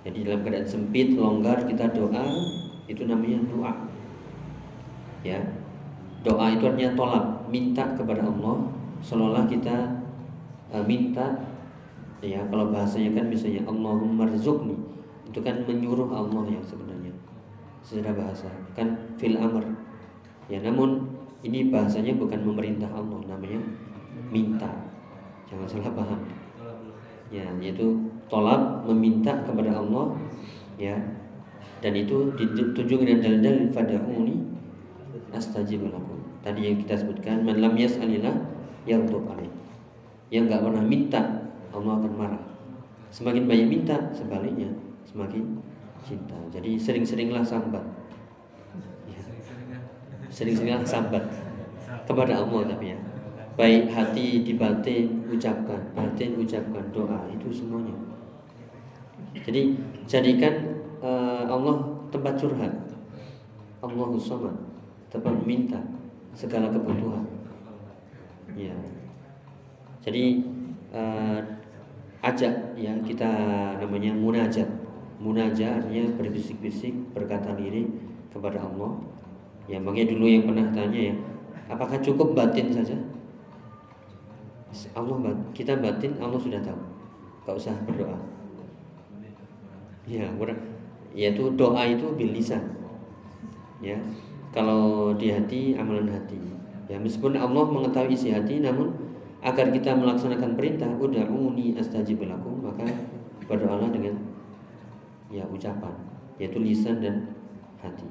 [0.00, 2.24] Jadi dalam keadaan sempit, longgar kita doa
[2.88, 3.72] itu namanya doa.
[5.24, 5.40] Ya.
[6.20, 8.70] Doa itu artinya tolak, minta kepada Allah
[9.02, 10.00] seolah kita
[10.70, 11.36] uh, minta
[12.20, 14.76] ya kalau bahasanya kan misalnya Allahumma rizukni.
[15.26, 17.14] Itu kan menyuruh Allah yang sebenarnya
[17.80, 19.62] secara bahasa kan fil amr.
[20.50, 23.60] Ya namun ini bahasanya bukan memerintah Allah namanya
[24.28, 24.68] minta.
[25.48, 26.20] Jangan salah paham.
[27.30, 27.98] Ya yaitu
[28.30, 30.14] tolak meminta kepada Allah
[30.76, 30.94] ya.
[31.80, 34.36] Dan itu ditunjukkan dengan dalil-dalil fad'uni
[35.32, 38.36] astajib lakum tadi yang kita sebutkan man lam yas'alillah
[38.88, 39.52] yaghdab alaih.
[40.30, 41.22] Yang nggak pernah minta
[41.70, 42.42] Allah akan marah.
[43.10, 44.70] Semakin banyak minta sebaliknya
[45.04, 45.58] semakin
[46.06, 46.38] cinta.
[46.54, 47.82] Jadi sering-seringlah sambat.
[49.10, 49.20] Ya.
[50.30, 51.24] sering-seringlah sambat
[52.06, 52.98] kepada Allah tapi ya.
[53.58, 55.92] Baik hati di batin ucapkan.
[55.92, 57.92] Batin ucapkan doa itu semuanya.
[59.34, 59.76] Jadi
[60.06, 61.76] jadikan uh, Allah
[62.08, 62.72] tempat curhat.
[63.80, 64.54] Allahu somad
[65.10, 65.80] tempat minta
[66.34, 67.24] segala kebutuhan.
[68.54, 68.74] Ya
[70.00, 70.42] jadi
[70.90, 71.38] uh,
[72.24, 73.30] ajak ya kita
[73.78, 74.68] namanya munajat.
[75.20, 77.88] Munajat artinya berbisik-bisik berkata lirik
[78.32, 78.96] kepada Allah.
[79.68, 81.14] Ya makanya dulu yang pernah tanya ya
[81.68, 82.96] apakah cukup batin saja?
[84.96, 86.80] Allah kita batin Allah sudah tahu.
[87.44, 88.18] Gak usah berdoa.
[90.08, 90.26] Ya
[91.14, 92.62] yaitu doa itu bil lisan
[93.82, 93.96] ya
[94.50, 96.38] kalau di hati amalan hati
[96.90, 98.90] ya meskipun Allah mengetahui isi hati namun
[99.40, 102.84] agar kita melaksanakan perintah ud'uni astajib lakum maka
[103.46, 104.18] berdoalah dengan
[105.30, 105.94] ya ucapan
[106.36, 107.30] yaitu lisan dan
[107.78, 108.04] hati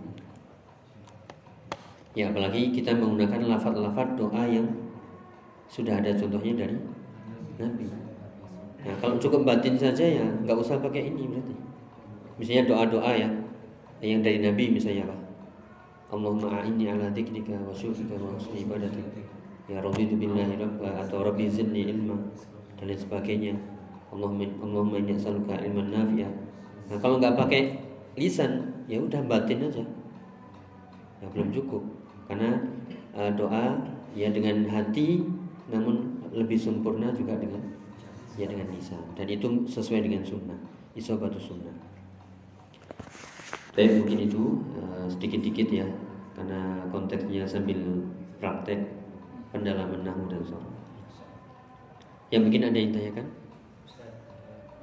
[2.18, 4.68] ya apalagi kita menggunakan lafaz-lafaz doa yang
[5.70, 6.78] sudah ada contohnya dari
[7.62, 7.88] Nabi.
[8.80, 11.56] Nah, kalau cukup batin saja ya nggak usah pakai ini berarti.
[12.42, 13.30] Misalnya doa-doa ya
[14.02, 15.18] yang dari Nabi misalnya apa?
[16.10, 19.06] Allahumma a'inni ala dzikrika wa syukrika wa husni ibadatik.
[19.70, 22.18] Ya raditu billahi rabba atau rabbi zidni ilma
[22.82, 23.54] dan lain sebagainya.
[24.10, 26.30] Allahumma Allahumma inni as'aluka ilman nafi'a.
[26.90, 27.78] Nah, kalau nggak pakai
[28.18, 29.86] lisan ya udah batin aja.
[31.22, 31.86] Ya belum cukup.
[32.26, 32.58] Karena
[33.14, 33.78] uh, doa
[34.18, 35.22] ya dengan hati
[35.70, 37.62] namun lebih sempurna juga dengan
[38.38, 40.58] ya dengan lisan dan itu sesuai dengan sunnah
[40.96, 41.69] isobatu sunnah
[43.80, 44.42] tapi mungkin itu
[44.76, 45.88] uh, sedikit-dikit ya
[46.36, 47.80] karena konteksnya sambil
[48.44, 48.92] praktek
[49.52, 50.68] pendalaman nahu dan sorot
[52.28, 53.28] yang mungkin ada yang tanyakan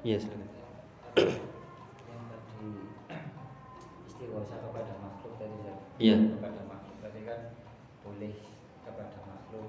[0.01, 0.49] iya silakan
[2.09, 2.69] yang tadi
[4.09, 5.57] istighosa kepada makhluk tadi
[5.97, 6.17] Iya.
[6.37, 7.41] kepada makhluk tadi kan
[8.01, 8.35] boleh
[8.81, 9.69] kepada makhluk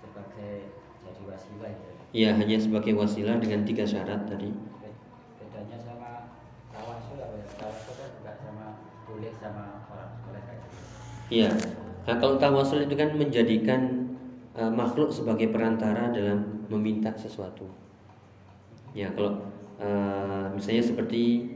[0.00, 0.52] sebagai
[1.00, 1.92] jadi wasilah ya.
[2.10, 4.96] Iya hanya sebagai wasilah dengan tiga syarat tadi Be-
[5.38, 6.32] Bedanya sama
[6.72, 7.46] tawasul apa ya?
[7.54, 8.10] Tawasul kan
[9.16, 10.76] juga sama orang soleh kayak gitu.
[11.30, 11.50] Iya.
[12.10, 13.80] Kalau tawasul itu kan menjadikan
[14.56, 17.70] uh, makhluk sebagai perantara dalam meminta sesuatu.
[18.96, 19.38] Ya, kalau
[19.78, 21.54] uh, misalnya seperti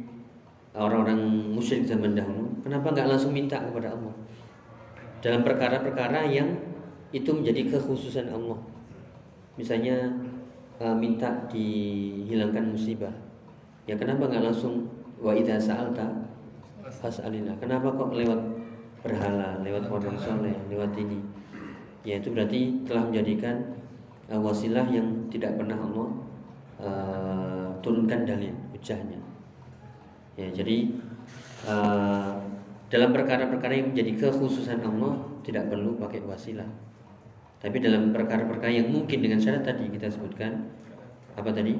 [0.74, 1.18] orang-orang
[1.50, 4.14] musyrik zaman dahulu, kenapa nggak langsung minta kepada Allah?
[5.18, 6.54] Dalam perkara-perkara yang
[7.10, 8.58] itu menjadi kekhususan Allah.
[9.58, 10.10] Misalnya
[10.82, 13.14] uh, minta dihilangkan musibah.
[13.86, 14.86] Ya kenapa nggak langsung
[15.18, 16.10] wa idza sa'alta
[17.00, 17.56] fas'alillah.
[17.58, 18.40] Kenapa kok lewat
[19.02, 21.20] berhala, lewat orang soleh, lewat ini?
[22.04, 23.80] Ya itu berarti telah menjadikan
[24.28, 26.08] uh, wasilah yang tidak pernah Allah
[26.84, 29.20] uh, turunkan dalil hujahnya.
[30.36, 30.92] Ya jadi
[31.64, 32.36] uh,
[32.92, 36.68] dalam perkara-perkara yang menjadi kekhususan Allah tidak perlu pakai wasilah.
[37.64, 40.68] Tapi dalam perkara-perkara yang mungkin dengan syarat tadi kita sebutkan
[41.32, 41.72] apa tadi?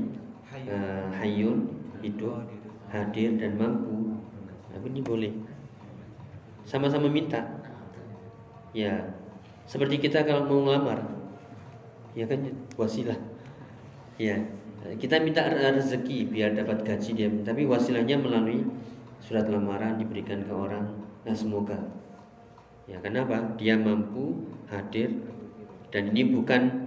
[0.64, 1.68] Uh, hayyun,
[2.00, 2.46] hidup,
[2.88, 4.03] hadir dan mampu.
[4.74, 5.32] Tapi ini boleh.
[6.64, 7.44] sama-sama minta.
[8.74, 9.04] Ya,
[9.68, 10.98] seperti kita kalau mau ngelamar,
[12.16, 12.40] ya kan
[12.74, 13.14] wasilah.
[14.18, 14.40] Ya,
[14.98, 18.66] kita minta rezeki biar dapat gaji dia, tapi wasilahnya melalui
[19.22, 20.90] surat lamaran diberikan ke orang.
[21.22, 21.78] Nah, semoga.
[22.84, 23.56] Ya, kenapa?
[23.56, 25.22] Dia mampu hadir
[25.88, 26.84] dan ini bukan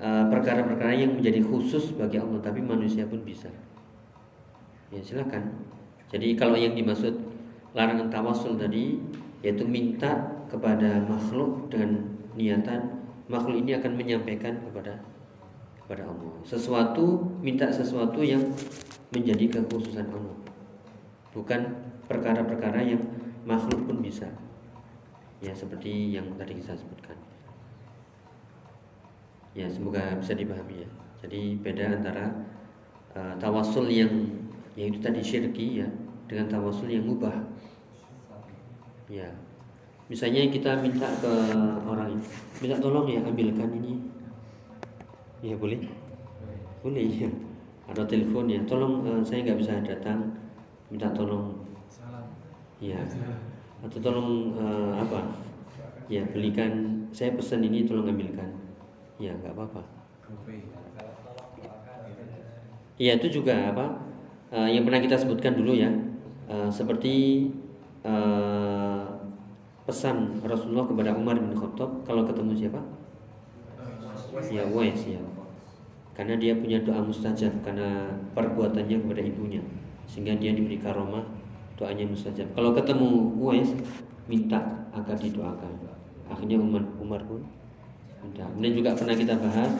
[0.00, 3.52] uh, perkara-perkara uh, yang menjadi khusus bagi Allah, tapi manusia pun bisa.
[4.90, 5.75] Ya, silakan.
[6.10, 7.18] Jadi kalau yang dimaksud
[7.74, 9.02] larangan tawasul tadi
[9.42, 12.06] yaitu minta kepada makhluk dengan
[12.38, 15.02] niatan makhluk ini akan menyampaikan kepada
[15.82, 16.34] kepada Allah.
[16.46, 18.42] Sesuatu minta sesuatu yang
[19.14, 20.36] menjadi kekhususan Allah.
[21.34, 21.60] Bukan
[22.10, 23.02] perkara-perkara yang
[23.46, 24.30] makhluk pun bisa.
[25.42, 27.18] Ya seperti yang tadi kita sebutkan.
[29.54, 30.88] Ya semoga bisa dipahami ya.
[31.22, 32.24] Jadi beda antara
[33.14, 34.12] uh, tawasul yang
[34.76, 35.88] yang itu tadi syirki ya
[36.28, 37.32] dengan tawasul yang mubah.
[39.08, 39.30] Ya,
[40.06, 41.32] Misalnya kita minta ke
[41.82, 42.14] orang
[42.62, 43.98] minta tolong ya ambilkan ini.
[45.42, 45.82] Ya boleh?
[46.78, 47.30] Boleh ya.
[47.90, 48.62] Ada telepon ya.
[48.70, 50.30] Tolong uh, saya nggak bisa datang.
[50.94, 51.58] Minta tolong.
[52.78, 53.02] Ya.
[53.82, 55.26] Atau tolong uh, apa?
[56.06, 57.02] Ya belikan.
[57.10, 58.54] Saya pesan ini tolong ambilkan.
[59.18, 59.82] Ya nggak apa-apa.
[62.94, 64.05] Iya itu juga apa?
[64.46, 65.90] Uh, yang pernah kita sebutkan dulu ya.
[66.46, 67.46] Uh, seperti
[68.06, 69.02] uh,
[69.82, 72.80] pesan Rasulullah kepada Umar bin Khattab kalau ketemu siapa?
[74.50, 75.18] Ya Wais ya.
[76.14, 79.62] Karena dia punya doa mustajab karena perbuatannya kepada ibunya
[80.06, 81.26] sehingga dia diberi karomah
[81.74, 82.46] doanya mustajab.
[82.54, 83.74] Kalau ketemu Wais
[84.30, 84.62] minta
[84.94, 85.72] agar didoakan.
[86.30, 87.42] Akhirnya Umar Umar pun
[88.22, 88.46] minta.
[88.46, 89.70] Kemudian juga pernah kita bahas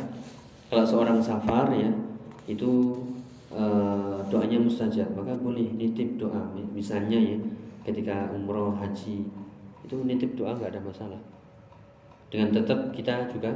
[0.66, 1.90] kalau seorang safar ya
[2.46, 2.94] itu
[3.52, 5.10] uh, doanya mustajab.
[5.14, 6.42] Maka boleh nitip doa.
[6.74, 7.36] Misalnya ya
[7.86, 9.22] ketika umroh haji
[9.86, 11.20] itu nitip doa nggak ada masalah.
[12.26, 13.54] Dengan tetap kita juga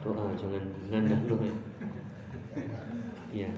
[0.00, 1.50] doa jangan ngandah doa
[3.34, 3.50] ya.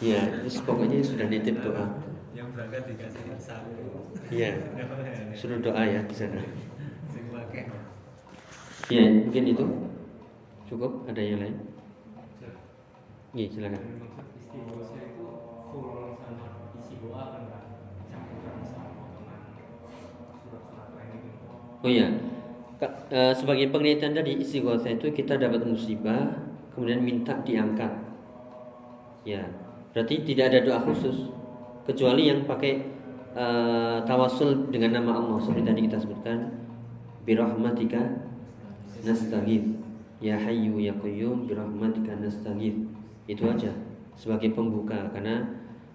[0.00, 1.84] Ya terus pokoknya sudah nitip doa.
[2.32, 3.74] Yang berangkat dikasih sapu
[4.30, 4.54] ya
[5.34, 6.38] suruh doa ya di sana
[8.86, 9.66] ya mungkin itu.
[10.70, 11.02] Cukup?
[11.10, 11.58] Ada yang lain
[13.30, 13.82] Iya silakan.
[21.80, 22.12] Oh iya,
[23.08, 26.28] e, sebagai penelitian tadi istighosa itu kita dapat musibah,
[26.76, 27.88] kemudian minta diangkat.
[29.24, 29.48] Ya,
[29.96, 31.32] berarti tidak ada doa khusus
[31.88, 32.84] kecuali yang pakai
[33.36, 35.38] uh, tawasul dengan nama Allah.
[35.40, 36.38] Seperti tadi kita sebutkan
[37.24, 38.00] birahmatika
[39.04, 39.80] nastaghith
[40.20, 42.76] ya hayyu ya qayyum birahmatika nastaghith
[43.26, 43.72] itu aja
[44.16, 45.44] sebagai pembuka karena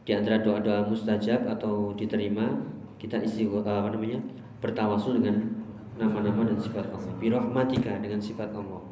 [0.05, 2.53] di antara doa-doa mustajab atau diterima
[3.01, 4.21] kita isi apa namanya
[4.61, 5.55] bertawasul dengan
[5.95, 7.13] nama-nama dan sifat Allah.
[7.19, 8.83] Birahmatika dengan sifat Allah.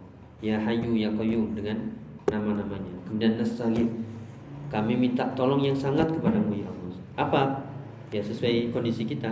[0.44, 1.92] Ya Hayyu ya Qayyum dengan
[2.28, 2.94] nama-namanya.
[3.08, 3.90] Kemudian nasta'in
[4.72, 6.98] kami minta tolong yang sangat kepadamu ya Allah.
[7.20, 7.42] Apa?
[8.10, 9.30] Ya sesuai kondisi kita.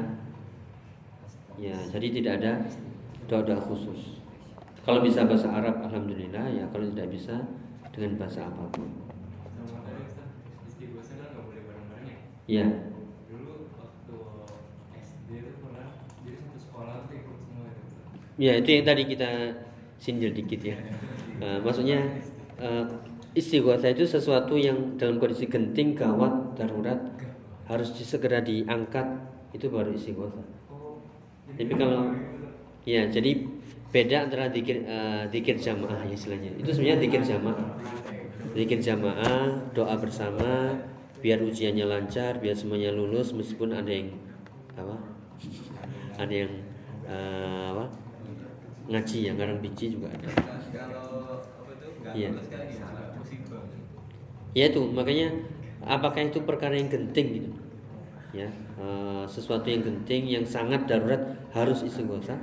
[1.61, 2.53] Ya, jadi tidak ada
[3.29, 4.17] doa-doa khusus.
[4.81, 7.37] Kalau bisa bahasa Arab alhamdulillah ya, kalau tidak bisa
[7.91, 8.87] dengan bahasa apa pun.
[12.47, 12.65] Ya.
[18.41, 19.29] Ya itu yang tadi kita
[20.01, 20.77] sindir dikit ya.
[21.37, 22.01] Uh, maksudnya
[22.57, 22.89] uh,
[23.37, 26.97] istighosa itu sesuatu yang dalam kondisi genting, gawat, darurat
[27.69, 29.05] harus segera diangkat
[29.53, 30.41] itu baru istighosa.
[31.53, 32.17] Tapi kalau
[32.87, 33.60] ya jadi
[33.91, 36.51] beda antara dikir uh, dikir jamaah ya istilahnya.
[36.57, 37.67] Itu sebenarnya dikir jamaah.
[38.51, 40.75] Dikir jamaah, doa bersama
[41.23, 44.11] biar ujiannya lancar, biar semuanya lulus meskipun ada yang
[44.75, 44.95] apa?
[46.19, 46.51] Ada yang
[47.07, 47.85] uh, apa?
[48.91, 50.27] ngaji ya ngarang biji juga ada
[52.11, 52.29] iya
[54.51, 55.31] ya itu makanya
[55.85, 57.49] apakah itu perkara yang genting gitu
[58.35, 58.85] ya e,
[59.31, 62.35] sesuatu yang genting yang sangat darurat harus istighosa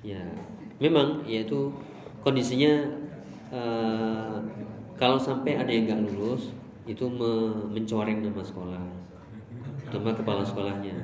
[0.00, 0.22] ya
[0.80, 1.68] memang yaitu
[2.24, 2.88] kondisinya
[3.52, 3.62] e,
[4.96, 6.52] kalau sampai ada yang nggak lulus
[6.88, 8.82] itu me mencoreng nama sekolah.
[9.90, 10.96] Nama kepala sekolahnya.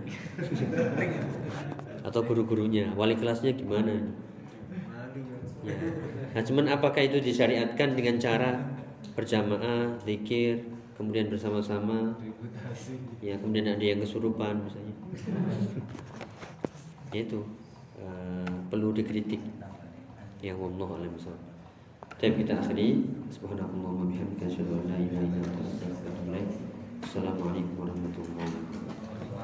[2.07, 2.91] Atau guru-gurunya.
[2.95, 3.95] Wali kelasnya gimana?
[5.67, 5.75] Ya.
[6.31, 8.55] nah cuman apakah itu disyariatkan dengan cara
[9.19, 10.63] berjamaah zikir
[10.95, 12.15] kemudian bersama-sama?
[13.19, 14.95] Ya kemudian ada yang kesurupan misalnya.
[17.11, 17.43] Ya itu
[18.01, 19.41] uh, perlu dikritik.
[20.45, 21.15] Yang Allah alam
[22.17, 23.05] tapi kita akhiri.
[23.29, 26.49] Subhanallah wa bihamdika asyhadu an la ilaha illa anta astaghfiruka wa atubu ilaik.
[27.05, 28.76] Assalamualaikum warahmatullahi wabarakatuh